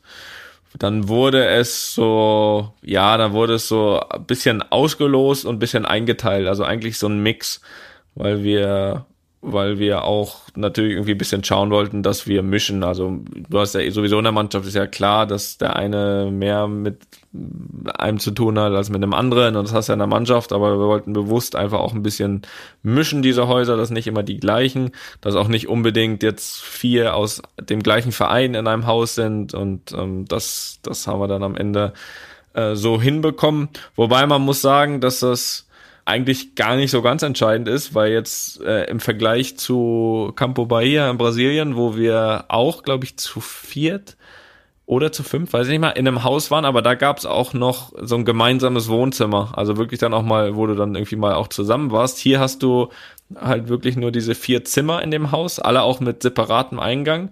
dann 0.78 1.08
wurde 1.08 1.46
es 1.46 1.96
so, 1.96 2.72
ja, 2.84 3.18
dann 3.18 3.34
wurde 3.34 3.56
es 3.56 3.68
so 3.68 4.00
ein 4.08 4.26
bisschen 4.26 4.62
ausgelost 4.62 5.46
und 5.46 5.56
ein 5.56 5.60
bisschen 5.60 5.86
eingeteilt, 5.86 6.48
also 6.48 6.64
eigentlich 6.64 7.00
so 7.00 7.08
ein 7.08 7.24
Mix, 7.24 7.62
weil 8.14 8.44
wir 8.44 9.06
weil 9.48 9.78
wir 9.78 10.04
auch 10.04 10.42
natürlich 10.56 10.94
irgendwie 10.94 11.12
ein 11.12 11.18
bisschen 11.20 11.44
schauen 11.44 11.70
wollten, 11.70 12.02
dass 12.02 12.26
wir 12.26 12.42
mischen. 12.42 12.84
Also 12.84 13.20
du 13.50 13.60
hast 13.60 13.76
ja 13.76 13.82
eh 13.82 13.92
sowieso 13.92 14.18
in 14.18 14.24
der 14.24 14.32
Mannschaft 14.34 14.66
ist 14.66 14.74
ja 14.74 14.88
klar, 14.88 15.28
dass 15.28 15.60
der 15.60 15.76
eine 15.76 16.30
mehr 16.32 16.68
mit 16.68 16.98
einem 17.98 18.20
zu 18.20 18.32
tun 18.32 18.58
hat 18.58 18.74
als 18.74 18.90
mit 18.90 19.04
einem 19.04 19.14
anderen 19.14 19.56
und 19.56 19.66
das 19.66 19.74
hast 19.74 19.88
du 19.88 19.92
ja 19.92 19.96
in 19.96 20.00
der 20.00 20.08
Mannschaft, 20.08 20.52
aber 20.52 20.80
wir 20.80 20.88
wollten 20.88 21.14
bewusst 21.14 21.56
einfach 21.56 21.80
auch 21.80 21.94
ein 21.94 22.02
bisschen 22.02 22.42
mischen 22.82 23.22
diese 23.22 23.48
Häuser, 23.48 23.78
dass 23.78 23.92
nicht 23.92 24.08
immer 24.08 24.24
die 24.24 24.40
gleichen, 24.40 24.92
dass 25.22 25.36
auch 25.36 25.48
nicht 25.48 25.68
unbedingt 25.68 26.24
jetzt 26.24 26.62
vier 26.62 27.16
aus 27.16 27.42
dem 27.60 27.84
gleichen 27.84 28.12
Verein 28.12 28.56
in 28.56 28.68
einem 28.68 28.88
Haus 28.88 29.16
sind 29.16 29.54
und 29.54 29.92
ähm, 29.92 30.26
das, 30.28 30.80
das 30.82 31.06
haben 31.06 31.20
wir 31.20 31.28
dann 31.28 31.44
am 31.44 31.56
Ende 31.56 31.94
äh, 32.54 32.76
so 32.76 33.00
hinbekommen. 33.00 33.70
Wobei 33.96 34.26
man 34.26 34.42
muss 34.42 34.62
sagen, 34.62 35.02
dass 35.02 35.20
das 35.20 35.68
eigentlich 36.06 36.54
gar 36.54 36.76
nicht 36.76 36.92
so 36.92 37.02
ganz 37.02 37.24
entscheidend 37.24 37.68
ist, 37.68 37.96
weil 37.96 38.12
jetzt 38.12 38.62
äh, 38.62 38.86
im 38.86 39.00
Vergleich 39.00 39.58
zu 39.58 40.32
Campo 40.36 40.68
Bahia 40.68 41.10
in 41.10 41.18
Brasilien, 41.18 41.76
wo 41.76 41.96
wir 41.96 42.46
auch, 42.48 42.84
glaube 42.84 43.06
ich, 43.06 43.18
zu 43.18 43.42
viert 43.42 44.16
oder 44.86 45.12
zu 45.12 45.24
fünf, 45.24 45.52
weiß 45.52 45.66
ich 45.66 45.72
nicht 45.72 45.82
mal, 45.82 45.90
in 45.90 46.08
einem 46.08 46.24
Haus 46.24 46.52
waren, 46.52 46.64
aber 46.64 46.84
da 46.84 46.94
gab 46.94 47.18
es 47.18 47.26
auch 47.26 47.54
noch 47.54 47.92
so 48.00 48.16
ein 48.16 48.24
gemeinsames 48.24 48.88
Wohnzimmer. 48.88 49.54
Also 49.56 49.78
wirklich 49.78 50.00
dann 50.00 50.14
auch 50.14 50.22
mal, 50.22 50.56
wo 50.56 50.68
du 50.68 50.76
dann 50.76 50.94
irgendwie 50.94 51.16
mal 51.16 51.34
auch 51.34 51.48
zusammen 51.48 51.92
warst. 51.92 52.20
Hier 52.20 52.40
hast 52.40 52.62
du 52.62 52.90
halt 53.36 53.68
wirklich 53.68 53.96
nur 53.96 54.12
diese 54.12 54.36
vier 54.36 54.64
Zimmer 54.64 55.02
in 55.02 55.10
dem 55.10 55.32
Haus, 55.32 55.60
alle 55.60 55.82
auch 55.82 56.00
mit 56.02 56.22
separatem 56.22 56.80
Eingang 56.80 57.32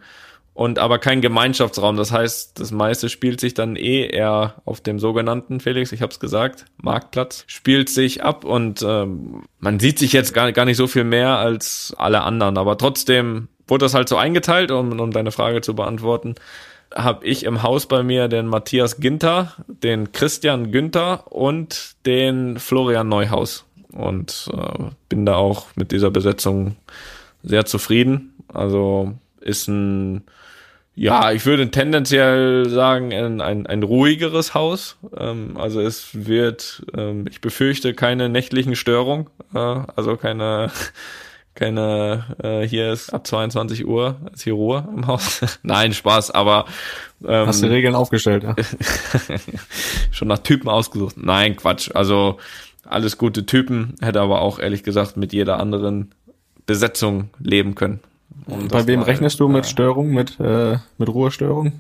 und 0.54 0.80
aber 0.80 1.00
kein 1.00 1.22
Gemeinschaftsraum. 1.22 1.98
Das 1.98 2.12
heißt, 2.12 2.60
das 2.60 2.72
meiste 2.72 3.10
spielt 3.10 3.40
sich 3.40 3.54
dann 3.54 3.76
eh 3.76 4.06
eher 4.08 4.62
auf 4.66 4.82
dem 4.82 5.00
sogenannten, 5.00 5.60
Felix, 5.60 5.92
ich 5.92 6.02
habe 6.02 6.12
es 6.12 6.20
gesagt, 6.20 6.66
Marktplatz, 6.78 7.44
spielt 7.48 7.90
sich 7.90 8.24
ab 8.24 8.46
und 8.46 8.84
ähm, 8.88 9.44
man 9.60 9.80
sieht 9.80 10.00
sich 10.00 10.14
jetzt 10.14 10.34
gar, 10.34 10.52
gar 10.52 10.66
nicht 10.66 10.78
so 10.78 10.88
viel 10.88 11.04
mehr 11.04 11.38
als 11.38 11.94
alle 11.98 12.22
anderen. 12.22 12.58
Aber 12.58 12.78
trotzdem 12.78 13.48
wurde 13.68 13.86
das 13.86 13.94
halt 13.94 14.10
so 14.10 14.18
eingeteilt, 14.18 14.72
um, 14.72 15.00
um 15.00 15.12
deine 15.12 15.32
Frage 15.32 15.62
zu 15.62 15.76
beantworten 15.76 16.36
habe 16.96 17.26
ich 17.26 17.44
im 17.44 17.64
Haus 17.64 17.88
bei 17.88 18.04
mir 18.04 18.28
den 18.28 18.48
Matthias 18.48 19.00
Ginter, 19.00 19.54
den 19.68 20.12
Christian 20.12 20.72
Günther 20.72 21.32
und 21.32 21.96
den 22.06 22.60
Florian 22.60 23.10
Neuhaus. 23.10 23.66
Und 23.92 24.50
äh, 24.54 24.86
bin 25.10 25.26
da 25.26 25.36
auch 25.36 25.68
mit 25.76 25.92
dieser 25.92 26.12
Besetzung 26.12 26.76
sehr 27.44 27.66
zufrieden. 27.66 28.34
Also 28.48 29.14
ist 29.40 29.68
ein 29.68 30.24
ja, 30.96 31.32
ich 31.32 31.46
würde 31.46 31.72
tendenziell 31.72 32.70
sagen, 32.70 33.14
ein, 33.14 33.42
ein, 33.42 33.66
ein 33.66 33.84
ruhigeres 33.84 34.54
Haus. 34.54 34.98
Ähm, 35.18 35.58
also 35.58 35.82
es 35.82 36.10
wird, 36.14 36.86
ähm, 36.96 37.26
ich 37.30 37.42
befürchte, 37.42 37.96
keine 37.96 38.30
nächtlichen 38.30 38.76
Störungen, 38.76 39.28
äh, 39.56 39.58
also 39.58 40.18
keine, 40.18 40.72
keine, 41.56 42.36
äh, 42.44 42.68
hier 42.68 42.94
ist 42.94 43.12
ab 43.12 43.26
22 43.26 43.88
Uhr 43.88 44.18
ist 44.34 44.44
hier 44.44 44.54
Ruhe 44.54 44.88
im 44.96 45.08
Haus. 45.08 45.42
Nein, 45.64 45.94
Spaß, 45.94 46.30
aber 46.30 46.66
ähm, 47.26 47.48
Hast 47.48 47.64
du 47.64 47.68
Regeln 47.68 47.96
aufgestellt, 47.96 48.44
ja? 48.44 48.56
schon 50.12 50.28
nach 50.28 50.40
Typen 50.40 50.70
ausgesucht. 50.70 51.16
Nein, 51.18 51.56
Quatsch. 51.56 51.90
Also 51.96 52.38
alles 52.86 53.18
gute 53.18 53.48
Typen, 53.48 53.96
hätte 54.00 54.22
aber 54.22 54.42
auch 54.42 54.60
ehrlich 54.60 54.84
gesagt 54.84 55.18
mit 55.18 55.34
jeder 55.34 55.60
anderen 55.60 56.14
Besetzung 56.68 57.30
leben 57.40 57.74
können. 57.74 58.00
Und 58.46 58.72
Bei 58.72 58.86
wem 58.88 59.02
rechnest 59.02 59.40
du 59.40 59.48
mit 59.48 59.66
Störung, 59.66 60.12
mit, 60.12 60.40
äh, 60.40 60.78
mit 60.98 61.10
Ruhestörung? 61.10 61.74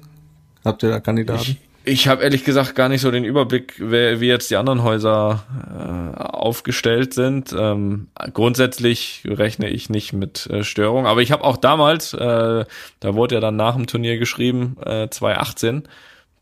Habt 0.63 0.83
ihr 0.83 0.89
da 0.89 0.99
Kandidaten? 0.99 1.41
Ich, 1.41 1.57
ich 1.85 2.07
habe 2.07 2.23
ehrlich 2.23 2.45
gesagt 2.45 2.75
gar 2.75 2.87
nicht 2.87 3.01
so 3.01 3.11
den 3.11 3.25
Überblick, 3.25 3.75
wer, 3.77 4.21
wie 4.21 4.27
jetzt 4.27 4.49
die 4.49 4.55
anderen 4.55 4.83
Häuser 4.83 5.43
äh, 5.77 6.21
aufgestellt 6.21 7.13
sind. 7.13 7.53
Ähm, 7.57 8.07
grundsätzlich 8.33 9.23
rechne 9.25 9.69
ich 9.69 9.89
nicht 9.89 10.13
mit 10.13 10.47
äh, 10.47 10.63
Störung, 10.63 11.05
aber 11.05 11.21
ich 11.21 11.31
habe 11.31 11.43
auch 11.43 11.57
damals, 11.57 12.13
äh, 12.13 12.65
da 12.99 13.15
wurde 13.15 13.35
ja 13.35 13.41
dann 13.41 13.57
nach 13.57 13.75
dem 13.75 13.87
Turnier 13.87 14.17
geschrieben, 14.17 14.77
äh, 14.85 15.09
2018, 15.09 15.83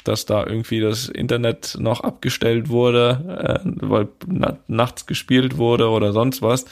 dass 0.04 0.26
da 0.26 0.46
irgendwie 0.46 0.80
das 0.80 1.10
Internet 1.10 1.76
noch 1.80 2.02
abgestellt 2.02 2.70
wurde, 2.70 3.64
äh, 3.64 3.70
weil 3.82 4.10
na 4.28 4.58
nachts 4.68 5.08
gespielt 5.08 5.58
wurde 5.58 5.90
oder 5.90 6.14
sonst 6.14 6.44
was. 6.44 6.66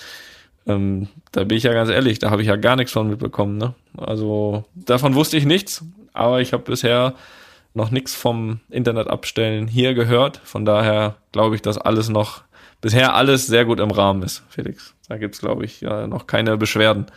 Ähm, 0.70 1.08
da 1.32 1.44
bin 1.44 1.58
ich 1.58 1.64
ja 1.64 1.74
ganz 1.74 1.90
ehrlich, 1.90 2.20
da 2.20 2.30
habe 2.30 2.42
ich 2.42 2.48
ja 2.48 2.56
gar 2.56 2.76
nichts 2.76 2.92
von 2.92 3.10
mitbekommen. 3.10 3.58
Ne? 3.58 3.74
Also 3.98 4.66
davon 4.76 5.16
wusste 5.16 5.38
ich 5.38 5.46
nichts, 5.46 5.84
aber 6.14 6.42
ich 6.42 6.54
habe 6.54 6.64
bisher 6.64 7.16
noch 7.74 7.92
nichts 7.92 8.16
vom 8.16 8.60
Internet 8.70 9.08
abstellen 9.08 9.68
hier 9.68 9.96
gehört. 9.96 10.38
Von 10.44 10.66
daher 10.66 11.16
glaube 11.32 11.56
ich, 11.56 11.62
dass 11.62 11.78
alles 11.78 12.10
noch, 12.10 12.44
bisher 12.82 13.16
alles 13.16 13.48
sehr 13.48 13.66
gut 13.66 13.80
im 13.80 13.92
Rahmen 13.92 14.22
ist, 14.22 14.44
Felix. 14.50 14.94
Da 15.08 15.18
gibt's 15.18 15.40
glaube 15.40 15.66
ich, 15.66 15.82
ja, 15.82 16.06
noch 16.06 16.28
keine 16.28 16.56
Beschwerden. 16.58 17.08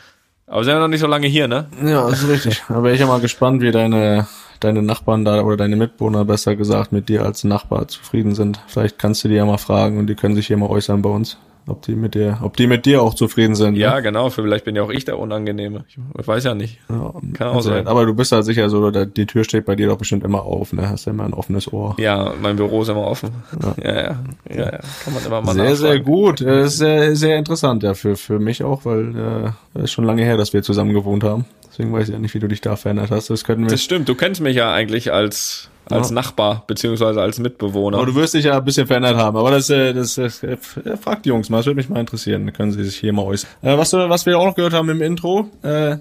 Aber 0.47 0.65
sind 0.65 0.75
wir 0.75 0.81
noch 0.81 0.89
nicht 0.89 1.01
so 1.01 1.07
lange 1.07 1.27
hier, 1.27 1.49
ne? 1.49 1.67
Ja, 1.85 2.09
das 2.09 2.23
ist 2.23 2.29
richtig. 2.29 2.63
Aber 2.69 2.91
ich 2.91 2.99
bin 2.99 3.09
mal 3.09 3.21
gespannt, 3.21 3.63
wie 3.63 3.71
deine, 3.71 4.27
deine 4.61 4.83
Nachbarn 4.83 5.25
da 5.25 5.43
oder 5.43 5.57
deine 5.57 5.77
Mitbewohner 5.77 6.25
besser 6.25 6.57
gesagt 6.57 6.93
mit 6.93 7.09
dir 7.09 7.25
als 7.25 7.45
Nachbar 7.45 7.89
zufrieden 7.89 8.35
sind. 8.35 8.61
Vielleicht 8.67 8.99
kannst 8.99 9.25
du 9.25 9.29
die 9.29 9.35
ja 9.35 9.47
mal 9.47 9.59
fragen 9.59 9.99
und 9.99 10.07
die 10.09 10.15
können 10.15 10.35
sich 10.35 10.47
hier 10.47 10.57
mal 10.57 10.69
äußern 10.69 11.03
bei 11.03 11.11
uns 11.11 11.39
ob 11.66 11.83
die 11.83 11.95
mit 11.95 12.14
dir, 12.14 12.38
ob 12.42 12.57
die 12.57 12.66
mit 12.66 12.87
dir 12.87 13.02
auch 13.02 13.14
zufrieden 13.14 13.54
sind. 13.54 13.76
Ja, 13.76 13.97
ne? 13.97 14.02
genau. 14.02 14.31
Vielleicht 14.31 14.64
bin 14.64 14.76
ja 14.76 14.83
auch 14.83 14.90
ich 14.90 15.04
der 15.04 15.19
Unangenehme. 15.19 15.85
Ich 15.88 16.26
weiß 16.26 16.45
ja 16.45 16.54
nicht. 16.54 16.78
Ja, 16.88 17.14
Kann 17.35 17.49
auch 17.49 17.57
also, 17.57 17.71
sein. 17.71 17.87
Aber 17.87 18.04
du 18.07 18.14
bist 18.14 18.33
ja 18.33 18.42
sicher 18.42 18.69
so, 18.69 18.90
die 18.90 19.26
Tür 19.26 19.45
steht 19.45 19.64
bei 19.64 19.76
dir 19.76 19.88
doch 19.88 19.99
bestimmt 19.99 20.25
immer 20.25 20.42
auf, 20.42 20.73
ne? 20.73 20.88
Hast 20.88 21.07
ja 21.07 21.12
immer 21.12 21.25
ein 21.25 21.35
offenes 21.35 21.73
Ohr. 21.73 21.95
Ja, 21.99 22.33
mein 22.40 22.57
Büro 22.57 22.83
ist 22.83 22.88
immer 22.88 23.07
offen. 23.07 23.31
Ja, 23.62 23.75
ja, 23.85 23.95
ja. 23.95 24.16
ja, 24.50 24.57
ja. 24.57 24.78
Kann 25.04 25.14
man 25.14 25.25
immer 25.25 25.42
mal 25.42 25.54
Sehr, 25.54 25.76
sehr 25.76 26.00
gut. 26.00 26.40
Das 26.40 26.73
ist 26.73 26.78
sehr, 26.78 27.16
sehr 27.16 27.38
interessant, 27.38 27.83
ja, 27.83 27.95
für, 27.95 28.16
für 28.16 28.38
mich 28.38 28.64
auch, 28.64 28.85
weil 28.85 29.54
äh, 29.75 29.83
ist 29.83 29.92
schon 29.92 30.04
lange 30.04 30.23
her, 30.25 30.37
dass 30.37 30.52
wir 30.52 30.62
zusammen 30.62 30.92
gewohnt 30.92 31.25
haben. 31.25 31.45
Deswegen 31.83 31.99
weiß 31.99 32.09
ich 32.09 32.12
ja 32.12 32.21
nicht, 32.21 32.35
wie 32.35 32.39
du 32.39 32.47
dich 32.47 32.61
da 32.61 32.77
verändert 32.77 33.11
hast. 33.11 33.29
Das 33.29 33.43
könnten 33.43 33.65
wir. 33.65 33.71
Das 33.71 33.83
stimmt. 33.83 34.09
Du 34.09 34.15
kennst 34.15 34.41
mich 34.41 34.55
ja 34.55 34.73
eigentlich 34.73 35.12
als 35.12 35.69
als 35.91 36.11
ja. 36.11 36.15
Nachbar 36.15 36.62
beziehungsweise 36.69 37.21
als 37.21 37.41
Mitbewohner. 37.41 37.97
Aber 37.97 38.07
du 38.07 38.15
wirst 38.15 38.35
dich 38.35 38.45
ja 38.45 38.57
ein 38.57 38.65
bisschen 38.65 38.87
verändert 38.87 39.17
haben. 39.17 39.37
Aber 39.37 39.51
das, 39.51 39.69
äh, 39.69 39.93
das, 39.93 40.15
das 40.15 40.41
äh, 40.45 40.57
fragt 40.57 41.25
die 41.25 41.31
Jungs 41.31 41.51
mal, 41.51 41.57
das 41.57 41.67
würde 41.67 41.77
mich 41.77 41.89
mal 41.89 41.99
interessieren. 41.99 42.47
Da 42.47 42.53
können 42.53 42.71
sie 42.71 42.85
sich 42.85 42.97
hier 42.97 43.12
mal 43.12 43.25
äußern. 43.25 43.51
Äh, 43.62 43.77
was, 43.77 43.93
was 43.93 44.25
wir 44.27 44.39
auch 44.39 44.47
noch 44.47 44.55
gehört 44.55 44.75
haben 44.75 44.89
im 44.91 45.03
Intro, 45.03 45.51
äh, 45.62 45.97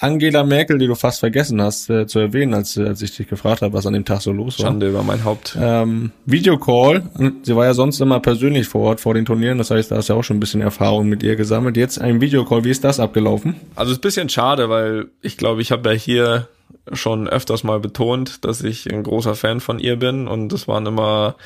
Angela 0.00 0.44
Merkel, 0.44 0.78
die 0.78 0.86
du 0.86 0.94
fast 0.94 1.20
vergessen 1.20 1.60
hast 1.60 1.90
äh, 1.90 2.06
zu 2.06 2.18
erwähnen, 2.18 2.54
als, 2.54 2.76
als 2.78 3.02
ich 3.02 3.14
dich 3.14 3.28
gefragt 3.28 3.62
habe, 3.62 3.74
was 3.74 3.86
an 3.86 3.92
dem 3.92 4.04
Tag 4.04 4.22
so 4.22 4.32
los 4.32 4.58
war. 4.58 4.66
Schande 4.66 4.88
über 4.88 5.02
mein 5.02 5.24
Haupt. 5.24 5.56
Ähm, 5.60 6.10
Videocall. 6.24 7.02
Sie 7.42 7.54
war 7.54 7.66
ja 7.66 7.74
sonst 7.74 8.00
immer 8.00 8.20
persönlich 8.20 8.66
vor 8.66 8.82
Ort 8.82 9.00
vor 9.00 9.14
den 9.14 9.26
Turnieren. 9.26 9.58
Das 9.58 9.70
heißt, 9.70 9.90
da 9.90 9.96
hast 9.96 10.08
du 10.08 10.14
ja 10.14 10.18
auch 10.18 10.24
schon 10.24 10.38
ein 10.38 10.40
bisschen 10.40 10.62
Erfahrung 10.62 11.08
mit 11.08 11.22
ihr 11.22 11.36
gesammelt. 11.36 11.76
Jetzt 11.76 12.00
ein 12.00 12.20
Videocall. 12.20 12.64
Wie 12.64 12.70
ist 12.70 12.82
das 12.82 12.98
abgelaufen? 12.98 13.56
Also 13.74 13.92
ist 13.92 13.98
ein 13.98 14.02
bisschen 14.02 14.28
schade, 14.30 14.70
weil 14.70 15.08
ich 15.20 15.36
glaube, 15.36 15.60
ich 15.60 15.70
habe 15.70 15.90
ja 15.90 15.94
hier 15.94 16.48
schon 16.92 17.28
öfters 17.28 17.62
mal 17.62 17.78
betont, 17.78 18.44
dass 18.44 18.62
ich 18.62 18.90
ein 18.90 19.02
großer 19.02 19.34
Fan 19.34 19.60
von 19.60 19.78
ihr 19.78 19.96
bin 19.96 20.28
und 20.28 20.52
es 20.52 20.66
waren 20.66 20.86
immer 20.86 21.36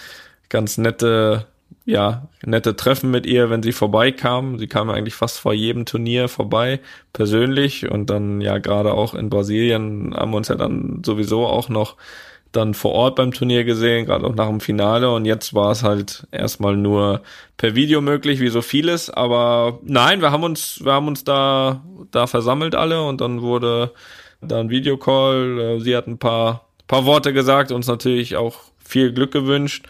ganz 0.49 0.79
nette, 0.79 1.47
ja, 1.87 2.29
nette 2.45 2.76
Treffen 2.76 3.11
mit 3.11 3.26
ihr, 3.26 3.50
wenn 3.50 3.62
sie 3.62 3.73
vorbeikam. 3.73 4.59
Sie 4.59 4.69
kam 4.69 4.88
eigentlich 4.88 5.14
fast 5.14 5.38
vor 5.38 5.53
jedem 5.53 5.85
Turnier 5.85 6.29
vorbei, 6.29 6.81
persönlich. 7.12 7.91
Und 7.91 8.09
dann 8.09 8.41
ja 8.41 8.59
gerade 8.59 8.95
auch 8.95 9.14
in 9.14 9.29
Brasilien 9.29 10.14
haben 10.17 10.31
wir 10.31 10.38
uns 10.38 10.49
ja 10.49 10.55
dann 10.55 11.03
sowieso 11.05 11.47
auch 11.47 11.69
noch 11.69 11.97
dann 12.53 12.73
vor 12.73 12.93
Ort 12.93 13.17
beim 13.17 13.33
Turnier 13.33 13.64
gesehen, 13.64 14.07
gerade 14.07 14.26
auch 14.26 14.35
nach 14.35 14.49
dem 14.49 14.61
Finale. 14.61 15.12
Und 15.12 15.26
jetzt 15.26 15.55
war 15.55 15.73
es 15.73 15.83
halt 15.83 16.26
erstmal 16.31 16.76
nur 16.76 17.23
per 17.57 17.75
Video 17.75 18.00
möglich, 18.00 18.41
wie 18.41 18.49
so 18.49 18.62
vieles, 18.62 19.11
aber 19.11 19.81
nein, 19.83 20.21
wir 20.21 20.31
haben 20.31 20.45
uns 20.45 20.81
wir 20.83 20.93
haben 20.93 21.09
uns 21.09 21.25
da 21.25 21.83
da 22.12 22.26
versammelt 22.26 22.75
alle. 22.75 23.03
Und 23.03 23.21
dann 23.21 23.43
wurde 23.43 23.93
dann 24.41 24.71
Videocall. 24.71 25.61
Äh, 25.61 25.81
sie 25.81 25.97
hat 25.97 26.07
ein 26.07 26.19
paar, 26.19 26.67
paar 26.87 27.05
Worte 27.05 27.35
gesagt, 27.35 27.73
uns 27.73 27.87
natürlich 27.88 28.37
auch 28.37 28.61
viel 28.83 29.12
Glück 29.12 29.33
gewünscht 29.33 29.87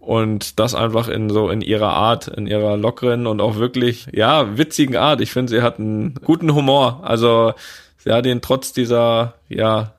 und 0.00 0.58
das 0.58 0.74
einfach 0.74 1.08
in 1.08 1.30
so 1.30 1.50
in 1.50 1.60
ihrer 1.60 1.90
Art, 1.90 2.26
in 2.26 2.46
ihrer 2.46 2.76
lockeren 2.76 3.26
und 3.26 3.40
auch 3.40 3.56
wirklich 3.56 4.08
ja 4.12 4.56
witzigen 4.58 4.96
Art. 4.96 5.20
Ich 5.20 5.30
finde, 5.30 5.50
sie 5.50 5.62
hat 5.62 5.78
einen 5.78 6.14
guten 6.24 6.54
Humor. 6.54 7.00
Also 7.04 7.52
sie 7.98 8.10
hat 8.10 8.26
ihn 8.26 8.40
trotz 8.40 8.72
dieser 8.72 9.34
ja 9.48 9.92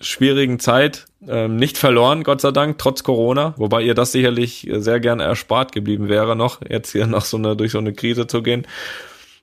schwierigen 0.00 0.58
Zeit 0.58 1.06
ähm, 1.28 1.56
nicht 1.56 1.78
verloren, 1.78 2.24
Gott 2.24 2.40
sei 2.40 2.50
Dank, 2.50 2.78
trotz 2.78 3.02
Corona, 3.02 3.54
wobei 3.56 3.82
ihr 3.82 3.94
das 3.94 4.12
sicherlich 4.12 4.68
sehr 4.72 4.98
gerne 4.98 5.24
erspart 5.24 5.72
geblieben 5.72 6.08
wäre, 6.08 6.34
noch 6.34 6.60
jetzt 6.68 6.92
hier 6.92 7.06
noch 7.06 7.24
so 7.24 7.36
eine 7.36 7.54
durch 7.54 7.72
so 7.72 7.78
eine 7.78 7.92
Krise 7.92 8.26
zu 8.26 8.42
gehen. 8.42 8.66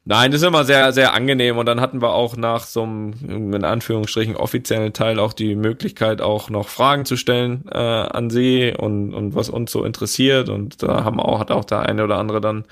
Nein, 0.10 0.32
das 0.32 0.42
ist 0.42 0.48
immer 0.48 0.64
sehr, 0.64 0.94
sehr 0.94 1.14
angenehm. 1.14 1.58
Und 1.58 1.66
dann 1.66 1.82
hatten 1.82 2.02
wir 2.02 2.14
auch 2.14 2.38
nach 2.38 2.64
so 2.64 2.84
einem, 2.84 3.54
in 3.54 3.66
Anführungsstrichen, 3.66 4.38
offiziellen 4.38 4.94
Teil 4.94 5.20
auch 5.20 5.34
die 5.34 5.54
Möglichkeit, 5.56 6.22
auch 6.22 6.50
noch 6.50 6.70
Fragen 6.70 7.04
zu 7.04 7.18
stellen 7.18 7.66
äh, 7.70 7.78
an 7.78 8.30
sie 8.30 8.74
und, 8.78 9.14
und 9.14 9.36
was 9.36 9.50
uns 9.50 9.70
so 9.70 9.84
interessiert. 9.84 10.48
Und 10.48 10.82
da 10.82 11.04
haben 11.04 11.20
auch, 11.20 11.40
hat 11.40 11.52
auch 11.52 11.66
der 11.66 11.82
eine 11.82 12.06
oder 12.06 12.20
andere 12.20 12.40
dann 12.40 12.64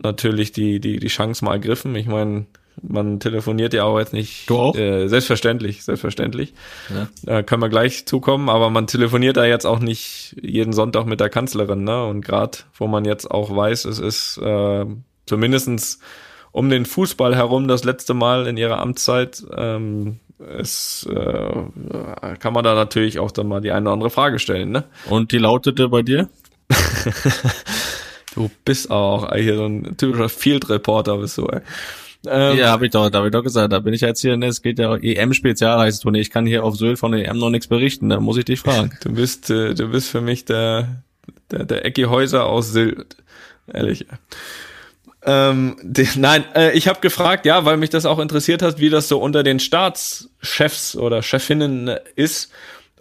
natürlich 0.00 0.52
die, 0.52 0.78
die, 0.78 1.00
die 1.00 1.08
Chance 1.08 1.44
mal 1.44 1.54
ergriffen. 1.54 1.96
Ich 1.96 2.06
meine, 2.06 2.46
man 2.80 3.18
telefoniert 3.18 3.74
ja 3.74 3.82
auch 3.82 3.98
jetzt 3.98 4.12
nicht. 4.12 4.48
Du 4.48 4.56
auch? 4.56 4.76
Äh, 4.76 5.08
selbstverständlich, 5.08 5.82
selbstverständlich. 5.82 6.54
Ja. 7.26 7.38
Äh, 7.38 7.42
können 7.42 7.62
wir 7.62 7.68
gleich 7.68 8.06
zukommen, 8.06 8.48
aber 8.48 8.70
man 8.70 8.86
telefoniert 8.86 9.36
da 9.36 9.44
jetzt 9.44 9.66
auch 9.66 9.80
nicht 9.80 10.36
jeden 10.40 10.72
Sonntag 10.72 11.06
mit 11.06 11.18
der 11.18 11.30
Kanzlerin, 11.30 11.82
ne? 11.82 12.06
Und 12.06 12.24
gerade, 12.24 12.58
wo 12.76 12.86
man 12.86 13.04
jetzt 13.04 13.28
auch 13.28 13.54
weiß, 13.54 13.86
es 13.86 13.98
ist 13.98 14.38
äh, 14.38 14.86
zumindestens 15.26 15.98
um 16.52 16.70
den 16.70 16.86
Fußball 16.86 17.36
herum 17.36 17.68
das 17.68 17.84
letzte 17.84 18.14
Mal 18.14 18.46
in 18.46 18.56
ihrer 18.56 18.78
Amtszeit. 18.78 19.44
Ähm, 19.56 20.20
es 20.58 21.06
äh, 21.10 22.36
kann 22.38 22.52
man 22.52 22.64
da 22.64 22.74
natürlich 22.74 23.18
auch 23.18 23.30
dann 23.30 23.46
mal 23.46 23.60
die 23.60 23.72
eine 23.72 23.86
oder 23.86 23.92
andere 23.92 24.10
Frage 24.10 24.38
stellen, 24.38 24.70
ne? 24.70 24.84
Und 25.08 25.32
die 25.32 25.38
lautete 25.38 25.88
bei 25.88 26.02
dir? 26.02 26.28
du 28.34 28.50
bist 28.64 28.90
auch 28.90 29.34
hier 29.34 29.56
so 29.56 29.66
ein 29.66 29.96
typischer 29.96 30.28
Field 30.28 30.68
Reporter, 30.70 31.18
bist 31.18 31.36
du, 31.38 31.46
ey. 31.46 31.60
Ähm, 32.26 32.58
ja, 32.58 32.68
habe 32.68 32.84
ich 32.84 32.92
doch, 32.92 33.08
da 33.08 33.18
hab 33.18 33.26
ich 33.26 33.32
doch 33.32 33.42
gesagt, 33.42 33.72
da 33.72 33.78
bin 33.78 33.94
ich 33.94 34.02
jetzt 34.02 34.20
hier, 34.20 34.36
ne, 34.36 34.46
es 34.46 34.60
geht 34.60 34.78
ja 34.78 34.94
EM-Spezial 34.94 35.78
heißt 35.78 36.04
es, 36.04 36.14
ich 36.14 36.30
kann 36.30 36.44
hier 36.44 36.64
auf 36.64 36.76
Sylt 36.76 36.98
von 36.98 37.12
der 37.12 37.26
EM 37.26 37.38
noch 37.38 37.48
nichts 37.48 37.66
berichten, 37.66 38.10
da 38.10 38.20
muss 38.20 38.36
ich 38.36 38.44
dich 38.44 38.60
fragen. 38.60 38.92
Du 39.02 39.12
bist, 39.12 39.48
äh, 39.48 39.74
du 39.74 39.88
bist 39.88 40.10
für 40.10 40.20
mich 40.20 40.44
der, 40.44 41.02
der, 41.50 41.64
der 41.64 41.84
Ecki 41.86 42.02
Häuser 42.02 42.44
aus 42.44 42.72
Sylt, 42.72 43.16
ehrlich. 43.72 44.06
Ähm, 45.22 45.76
die, 45.82 46.08
nein, 46.16 46.44
äh, 46.54 46.72
ich 46.72 46.88
habe 46.88 47.00
gefragt, 47.00 47.44
ja, 47.44 47.64
weil 47.64 47.76
mich 47.76 47.90
das 47.90 48.06
auch 48.06 48.18
interessiert 48.18 48.62
hat, 48.62 48.78
wie 48.78 48.88
das 48.88 49.08
so 49.08 49.20
unter 49.20 49.42
den 49.42 49.60
Staatschefs 49.60 50.96
oder 50.96 51.22
Chefinnen 51.22 51.88
äh, 51.88 52.00
ist, 52.16 52.50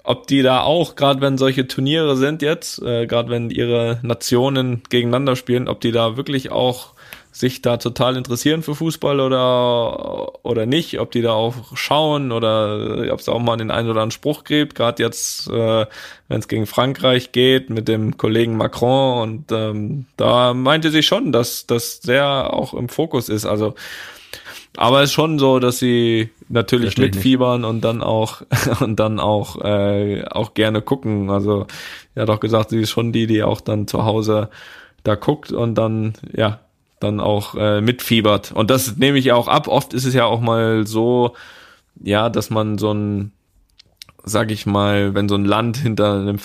ob 0.03 0.27
die 0.27 0.41
da 0.41 0.61
auch, 0.61 0.95
gerade 0.95 1.21
wenn 1.21 1.37
solche 1.37 1.67
Turniere 1.67 2.17
sind 2.17 2.41
jetzt, 2.41 2.81
äh, 2.81 3.05
gerade 3.07 3.29
wenn 3.29 3.49
ihre 3.49 3.99
Nationen 4.01 4.83
gegeneinander 4.89 5.35
spielen, 5.35 5.67
ob 5.67 5.79
die 5.81 5.91
da 5.91 6.17
wirklich 6.17 6.51
auch 6.51 6.93
sich 7.31 7.61
da 7.61 7.77
total 7.77 8.17
interessieren 8.17 8.63
für 8.63 8.75
Fußball 8.75 9.19
oder 9.19 10.43
oder 10.43 10.65
nicht, 10.65 10.99
ob 10.99 11.11
die 11.11 11.21
da 11.21 11.33
auch 11.33 11.77
schauen 11.77 12.31
oder 12.31 13.11
ob 13.11 13.19
es 13.19 13.29
auch 13.29 13.39
mal 13.39 13.57
den 13.57 13.71
einen 13.71 13.87
oder 13.87 14.01
anderen 14.01 14.11
Spruch 14.11 14.43
gibt, 14.43 14.75
gerade 14.75 15.03
jetzt, 15.03 15.47
äh, 15.47 15.85
wenn 16.27 16.39
es 16.39 16.47
gegen 16.47 16.65
Frankreich 16.65 17.31
geht 17.31 17.69
mit 17.69 17.87
dem 17.87 18.17
Kollegen 18.17 18.57
Macron 18.57 19.21
und 19.21 19.51
ähm, 19.51 20.05
da 20.17 20.53
meinte 20.53 20.89
sie 20.91 21.03
schon, 21.03 21.31
dass 21.31 21.67
das 21.67 22.01
sehr 22.01 22.53
auch 22.53 22.73
im 22.73 22.89
Fokus 22.89 23.29
ist. 23.29 23.45
Also 23.45 23.75
aber 24.77 25.01
es 25.01 25.09
ist 25.09 25.13
schon 25.13 25.39
so, 25.39 25.59
dass 25.59 25.79
sie 25.79 26.29
natürlich 26.47 26.93
Verstehe 26.93 27.07
mitfiebern 27.07 27.61
nicht. 27.61 27.69
und 27.69 27.81
dann 27.81 28.01
auch 28.01 28.41
und 28.79 28.99
dann 28.99 29.19
auch 29.19 29.61
äh, 29.63 30.23
auch 30.25 30.53
gerne 30.53 30.81
gucken. 30.81 31.29
Also 31.29 31.67
er 32.15 32.23
hat 32.23 32.29
auch 32.29 32.39
gesagt, 32.39 32.71
sie 32.71 32.81
ist 32.81 32.89
schon 32.89 33.11
die, 33.11 33.27
die 33.27 33.43
auch 33.43 33.61
dann 33.61 33.87
zu 33.87 34.05
Hause 34.05 34.49
da 35.03 35.15
guckt 35.15 35.51
und 35.51 35.75
dann 35.75 36.13
ja 36.33 36.59
dann 36.99 37.19
auch 37.19 37.55
äh, 37.55 37.81
mitfiebert. 37.81 38.51
Und 38.51 38.69
das 38.69 38.97
nehme 38.97 39.17
ich 39.17 39.31
auch 39.31 39.47
ab. 39.47 39.67
Oft 39.67 39.93
ist 39.93 40.05
es 40.05 40.13
ja 40.13 40.25
auch 40.25 40.41
mal 40.41 40.85
so, 40.85 41.35
ja, 42.01 42.29
dass 42.29 42.49
man 42.49 42.77
so 42.77 42.93
ein, 42.93 43.31
sag 44.23 44.51
ich 44.51 44.65
mal, 44.65 45.15
wenn 45.15 45.29
so 45.29 45.35
ein 45.35 45.45
Land 45.45 45.77
hinter, 45.77 46.15
einem, 46.15 46.39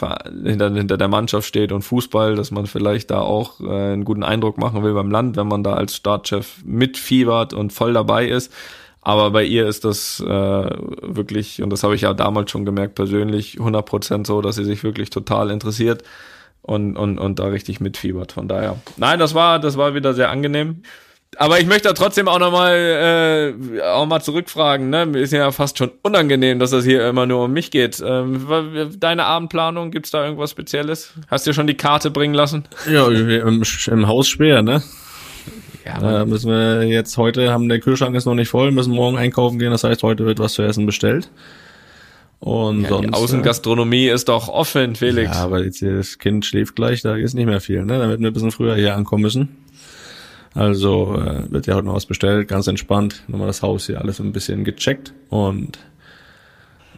hinter, 0.44 0.73
hinter 0.73 0.96
der 0.96 1.08
Mannschaft 1.08 1.46
steht 1.46 1.73
und 1.73 1.82
Fußball, 1.82 2.37
dass 2.37 2.50
man 2.50 2.66
vielleicht 2.66 3.11
da 3.11 3.20
auch 3.20 3.61
äh, 3.61 3.64
einen 3.64 4.04
guten 4.04 4.23
Eindruck 4.23 4.58
machen 4.58 4.82
will 4.82 4.94
beim 4.94 5.11
Land, 5.11 5.37
wenn 5.37 5.49
man 5.49 5.64
da 5.64 5.75
als 5.75 5.96
Startchef 5.96 6.62
mitfiebert 6.64 7.52
und 7.52 7.73
voll 7.73 7.92
dabei 7.92 8.26
ist. 8.26 8.52
Aber 9.00 9.32
bei 9.32 9.44
ihr 9.44 9.68
ist 9.68 9.84
das 9.84 10.18
äh, 10.20 10.26
wirklich, 10.26 11.62
und 11.62 11.70
das 11.70 11.82
habe 11.82 11.94
ich 11.94 12.02
ja 12.02 12.14
damals 12.14 12.50
schon 12.50 12.64
gemerkt, 12.64 12.94
persönlich 12.94 13.58
100% 13.58 14.26
so, 14.26 14.40
dass 14.40 14.56
sie 14.56 14.64
sich 14.64 14.82
wirklich 14.82 15.11
total 15.11 15.50
interessiert 15.50 16.04
und, 16.64 16.97
und, 16.97 17.18
und 17.18 17.38
da 17.38 17.47
richtig 17.47 17.80
mitfiebert. 17.80 18.33
Von 18.33 18.49
daher. 18.49 18.76
Nein, 18.97 19.18
das 19.18 19.35
war, 19.35 19.59
das 19.59 19.76
war 19.76 19.94
wieder 19.94 20.14
sehr 20.14 20.30
angenehm. 20.30 20.83
Aber 21.37 21.59
ich 21.59 21.66
möchte 21.66 21.92
trotzdem 21.94 22.28
auch 22.28 22.38
nochmal 22.38 23.54
äh, 23.76 23.80
auch 23.83 24.06
mal 24.06 24.21
zurückfragen, 24.21 24.88
ne? 24.88 25.04
Mir 25.04 25.18
ist 25.18 25.33
ja 25.33 25.50
fast 25.50 25.78
schon 25.78 25.90
unangenehm, 26.02 26.61
dass 26.61 26.71
das 26.71 26.85
hier 26.85 27.09
immer 27.09 27.26
nur 27.26 27.44
um 27.47 27.52
mich 27.52 27.73
geht. 27.73 28.02
Ähm, 28.06 28.47
deine 28.99 29.25
Abendplanung, 29.25 29.90
gibt's 29.90 30.12
da 30.12 30.25
irgendwas 30.25 30.52
Spezielles? 30.52 31.12
Hast 31.28 31.44
du 31.44 31.50
dir 31.50 31.54
schon 31.54 31.66
die 31.66 31.76
Karte 31.76 32.12
bringen 32.12 32.35
lassen? 32.35 32.64
Ja, 32.88 33.09
im, 33.09 33.62
im 33.87 34.06
Haus 34.06 34.28
schwer, 34.28 34.62
ne? 34.62 34.83
Ja, 35.85 35.99
da 35.99 36.25
müssen 36.25 36.50
wir 36.50 36.85
jetzt 36.85 37.16
heute 37.18 37.52
haben 37.52 37.68
der 37.68 37.80
Kühlschrank 37.80 38.14
ist 38.14 38.25
noch 38.25 38.35
nicht 38.35 38.49
voll, 38.49 38.71
müssen 38.71 38.94
morgen 38.94 39.18
einkaufen 39.18 39.59
gehen, 39.59 39.71
das 39.71 39.85
heißt 39.85 40.02
heute 40.02 40.25
wird 40.25 40.38
was 40.38 40.54
zu 40.54 40.62
essen 40.62 40.87
bestellt. 40.87 41.28
Und 42.44 42.82
ja, 42.82 42.90
sonst, 42.90 43.06
die 43.06 43.12
Außengastronomie 43.14 44.08
ist 44.08 44.28
doch 44.28 44.48
offen, 44.48 44.96
Felix. 44.96 45.34
Ja, 45.34 45.44
aber 45.44 45.64
jetzt 45.64 45.80
das 45.80 46.18
Kind 46.18 46.44
schläft 46.44 46.76
gleich, 46.76 47.00
da 47.00 47.16
ist 47.16 47.32
nicht 47.32 47.46
mehr 47.46 47.62
viel, 47.62 47.86
ne? 47.86 47.98
Damit 47.98 48.20
wir 48.20 48.26
ein 48.26 48.34
bisschen 48.34 48.50
früher 48.50 48.74
hier 48.76 48.94
ankommen 48.94 49.22
müssen. 49.22 49.56
Also 50.52 51.16
äh, 51.16 51.50
wird 51.50 51.66
ja 51.66 51.74
heute 51.74 51.86
noch 51.86 51.94
was 51.94 52.04
bestellt, 52.04 52.46
ganz 52.46 52.66
entspannt. 52.66 53.22
Nochmal 53.28 53.46
das 53.46 53.62
Haus 53.62 53.86
hier 53.86 53.98
alles 53.98 54.20
ein 54.20 54.32
bisschen 54.32 54.62
gecheckt 54.62 55.14
und 55.30 55.78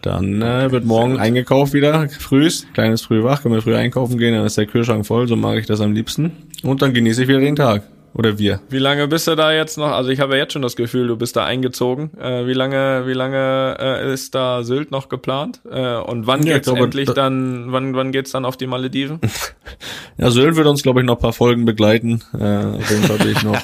dann 0.02 0.42
äh, 0.42 0.72
wird 0.72 0.84
morgen 0.84 1.16
eingekauft 1.16 1.72
wieder, 1.72 2.08
frühst, 2.08 2.74
kleines 2.74 3.02
Frühwach, 3.02 3.42
können 3.42 3.54
wir 3.54 3.62
früh 3.62 3.76
einkaufen 3.76 4.18
gehen, 4.18 4.34
dann 4.34 4.46
ist 4.46 4.58
der 4.58 4.66
Kühlschrank 4.66 5.06
voll, 5.06 5.28
so 5.28 5.36
mag 5.36 5.58
ich 5.58 5.66
das 5.66 5.80
am 5.80 5.92
liebsten. 5.92 6.32
Und 6.64 6.82
dann 6.82 6.92
genieße 6.92 7.22
ich 7.22 7.28
wieder 7.28 7.40
den 7.40 7.54
Tag. 7.54 7.84
Oder 8.16 8.38
wir. 8.38 8.60
Wie 8.70 8.78
lange 8.78 9.08
bist 9.08 9.26
du 9.26 9.34
da 9.34 9.52
jetzt 9.52 9.76
noch? 9.76 9.90
Also 9.90 10.08
ich 10.08 10.20
habe 10.20 10.34
ja 10.34 10.44
jetzt 10.44 10.54
schon 10.54 10.62
das 10.62 10.74
Gefühl, 10.74 11.06
du 11.06 11.16
bist 11.16 11.36
da 11.36 11.44
eingezogen. 11.44 12.18
Äh, 12.18 12.46
wie 12.46 12.54
lange, 12.54 13.06
wie 13.06 13.12
lange 13.12 13.76
äh, 13.78 14.12
ist 14.12 14.34
da 14.34 14.62
Sylt 14.62 14.90
noch 14.90 15.10
geplant? 15.10 15.60
Äh, 15.70 15.96
und 15.96 16.26
wann 16.26 16.42
ja, 16.42 16.54
geht's 16.54 16.66
glaube, 16.66 16.84
endlich 16.84 17.10
dann, 17.10 17.72
wann, 17.72 17.94
wann 17.94 18.12
geht's 18.12 18.30
dann 18.30 18.46
auf 18.46 18.56
die 18.56 18.66
Malediven? 18.66 19.20
ja, 20.16 20.30
Sylt 20.30 20.56
wird 20.56 20.66
uns, 20.66 20.82
glaube 20.82 21.00
ich, 21.00 21.06
noch 21.06 21.18
paar 21.18 21.34
Folgen 21.34 21.66
begleiten. 21.66 22.22
Äh, 22.32 22.78
auf 22.78 22.90
jeden 22.90 23.02
Fall 23.02 23.18
bin 23.18 23.32
ich 23.32 23.42
noch. 23.42 23.60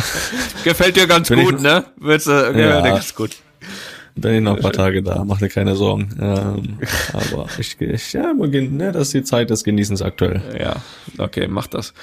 Gefällt 0.64 0.96
dir 0.96 1.06
ganz 1.06 1.28
gut, 1.28 1.54
ich, 1.54 1.60
ne? 1.60 1.84
Willst 1.96 2.26
du, 2.26 2.32
ja, 2.32 2.50
gefällt 2.50 2.84
dir 2.84 2.90
ganz 2.90 3.14
gut. 3.14 3.36
Bin 4.16 4.34
ich 4.34 4.40
noch 4.40 4.56
ein 4.56 4.62
paar 4.62 4.72
Tage 4.72 5.00
da, 5.04 5.22
mach 5.24 5.38
dir 5.38 5.48
keine 5.48 5.76
Sorgen. 5.76 6.08
Ähm, 6.20 6.78
aber 7.12 7.46
ich, 7.58 7.80
ich 7.80 8.12
ja, 8.14 8.32
ne, 8.32 8.90
das 8.90 9.02
ist 9.02 9.14
die 9.14 9.22
Zeit 9.22 9.50
des 9.50 9.62
Genießens 9.62 10.02
aktuell. 10.02 10.42
Ja, 10.58 10.74
okay, 11.18 11.46
mach 11.46 11.68
das. 11.68 11.94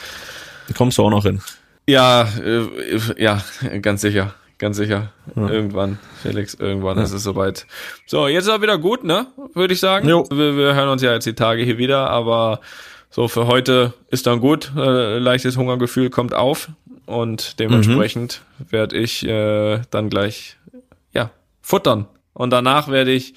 Kommst 0.78 0.98
du 0.98 1.04
auch 1.04 1.10
noch 1.10 1.24
hin? 1.24 1.41
Ja, 1.88 2.28
äh, 2.43 3.22
ja, 3.22 3.43
ganz 3.82 4.02
sicher. 4.02 4.34
Ganz 4.60 4.78
sicher. 4.78 5.12
Ja. 5.36 5.50
Irgendwann, 5.50 6.00
Felix, 6.22 6.54
irgendwann 6.54 6.98
ja. 6.98 7.04
ist 7.04 7.12
es 7.12 7.24
soweit. 7.24 7.65
So, 8.06 8.28
jetzt 8.28 8.46
ist 8.46 8.50
er 8.50 8.62
wieder 8.62 8.78
gut, 8.78 9.04
ne? 9.04 9.28
Würde 9.54 9.74
ich 9.74 9.80
sagen. 9.80 10.08
Jo. 10.08 10.26
Wir, 10.32 10.56
wir 10.56 10.76
hören 10.76 10.89
uns 10.89 11.02
ja 11.02 11.12
jetzt 11.12 11.26
die 11.26 11.34
Tage 11.34 11.63
hier 11.63 11.78
wieder, 11.78 12.10
aber 12.10 12.62
so 13.10 13.28
für 13.28 13.48
heute 13.48 13.93
ist 14.10 14.26
dann 14.26 14.39
gut. 14.39 14.72
Äh, 14.78 15.17
leichtes 15.17 15.58
Hungergefühl 15.58 16.10
kommt 16.10 16.34
auf 16.34 16.69
und 17.06 17.60
dementsprechend 17.60 18.41
mhm. 18.60 18.72
werde 18.72 18.98
ich 18.98 19.28
äh, 19.28 19.82
dann 19.89 20.10
gleich 20.10 20.58
ja 21.13 21.32
futtern 21.62 22.08
und 22.34 22.52
danach 22.52 22.88
werde 22.88 23.12
ich 23.12 23.32
äh, 23.32 23.36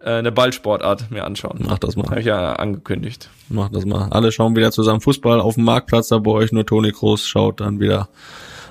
eine 0.00 0.32
Ballsportart 0.32 1.10
mir 1.10 1.24
anschauen. 1.24 1.64
Mach 1.66 1.78
das 1.78 1.96
mal. 1.96 2.08
Habe 2.08 2.20
ich 2.20 2.26
ja 2.26 2.52
angekündigt. 2.54 3.30
Mach 3.48 3.68
das 3.68 3.84
mal. 3.84 4.08
Alle 4.10 4.32
schauen 4.32 4.56
wieder 4.56 4.70
zusammen 4.70 5.00
Fußball 5.00 5.40
auf 5.40 5.54
dem 5.54 5.64
Marktplatz, 5.64 6.08
da 6.08 6.18
bei 6.18 6.30
euch 6.30 6.52
nur 6.52 6.64
Toni 6.64 6.92
Kroos 6.92 7.26
schaut 7.26 7.60
dann 7.60 7.80
wieder 7.80 8.08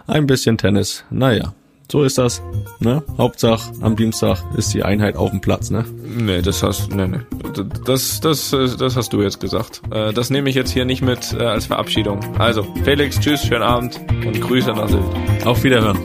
ein 0.08 0.26
bisschen 0.26 0.58
Tennis. 0.58 1.04
Naja, 1.10 1.54
so 1.92 2.04
ist 2.04 2.18
das. 2.18 2.42
Ne? 2.80 3.04
Hauptsache 3.18 3.72
am 3.82 3.96
Dienstag 3.96 4.40
ist 4.56 4.74
die 4.74 4.84
Einheit 4.84 5.16
auf 5.16 5.32
dem 5.32 5.42
Platz, 5.42 5.70
ne? 5.70 5.86
Nee, 6.04 6.42
das 6.42 6.64
hast 6.64 6.94
nee, 6.94 7.08
nee. 7.08 7.20
Das, 7.86 8.20
das, 8.20 8.52
das 8.52 8.96
hast 8.96 9.14
du 9.14 9.22
jetzt 9.22 9.40
gesagt. 9.40 9.82
Äh, 9.92 10.14
das 10.14 10.30
nehme 10.30 10.50
ich 10.50 10.56
jetzt 10.56 10.72
hier 10.72 10.86
nicht 10.86 11.02
mit 11.02 11.34
äh, 11.34 11.44
als 11.44 11.66
Verabschiedung. 11.66 12.20
Also, 12.40 12.64
Felix, 12.84 13.20
tschüss, 13.20 13.46
schönen 13.46 13.64
Abend 13.64 14.00
und 14.26 14.40
Grüße 14.42 14.72
nach 14.72 14.90
Sylt. 14.90 15.46
Auf 15.46 15.64
Wiederhören. 15.64 15.98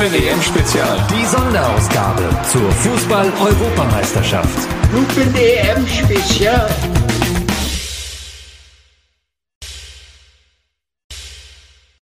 Lupe 0.00 0.14
WM 0.14 0.40
Spezial. 0.40 1.06
Die 1.10 1.26
Sonderausgabe 1.26 2.22
zur 2.50 2.72
Fußball-Europameisterschaft. 2.72 4.66
Lupe 4.94 5.34
WM 5.34 5.86
Spezial. 5.86 6.70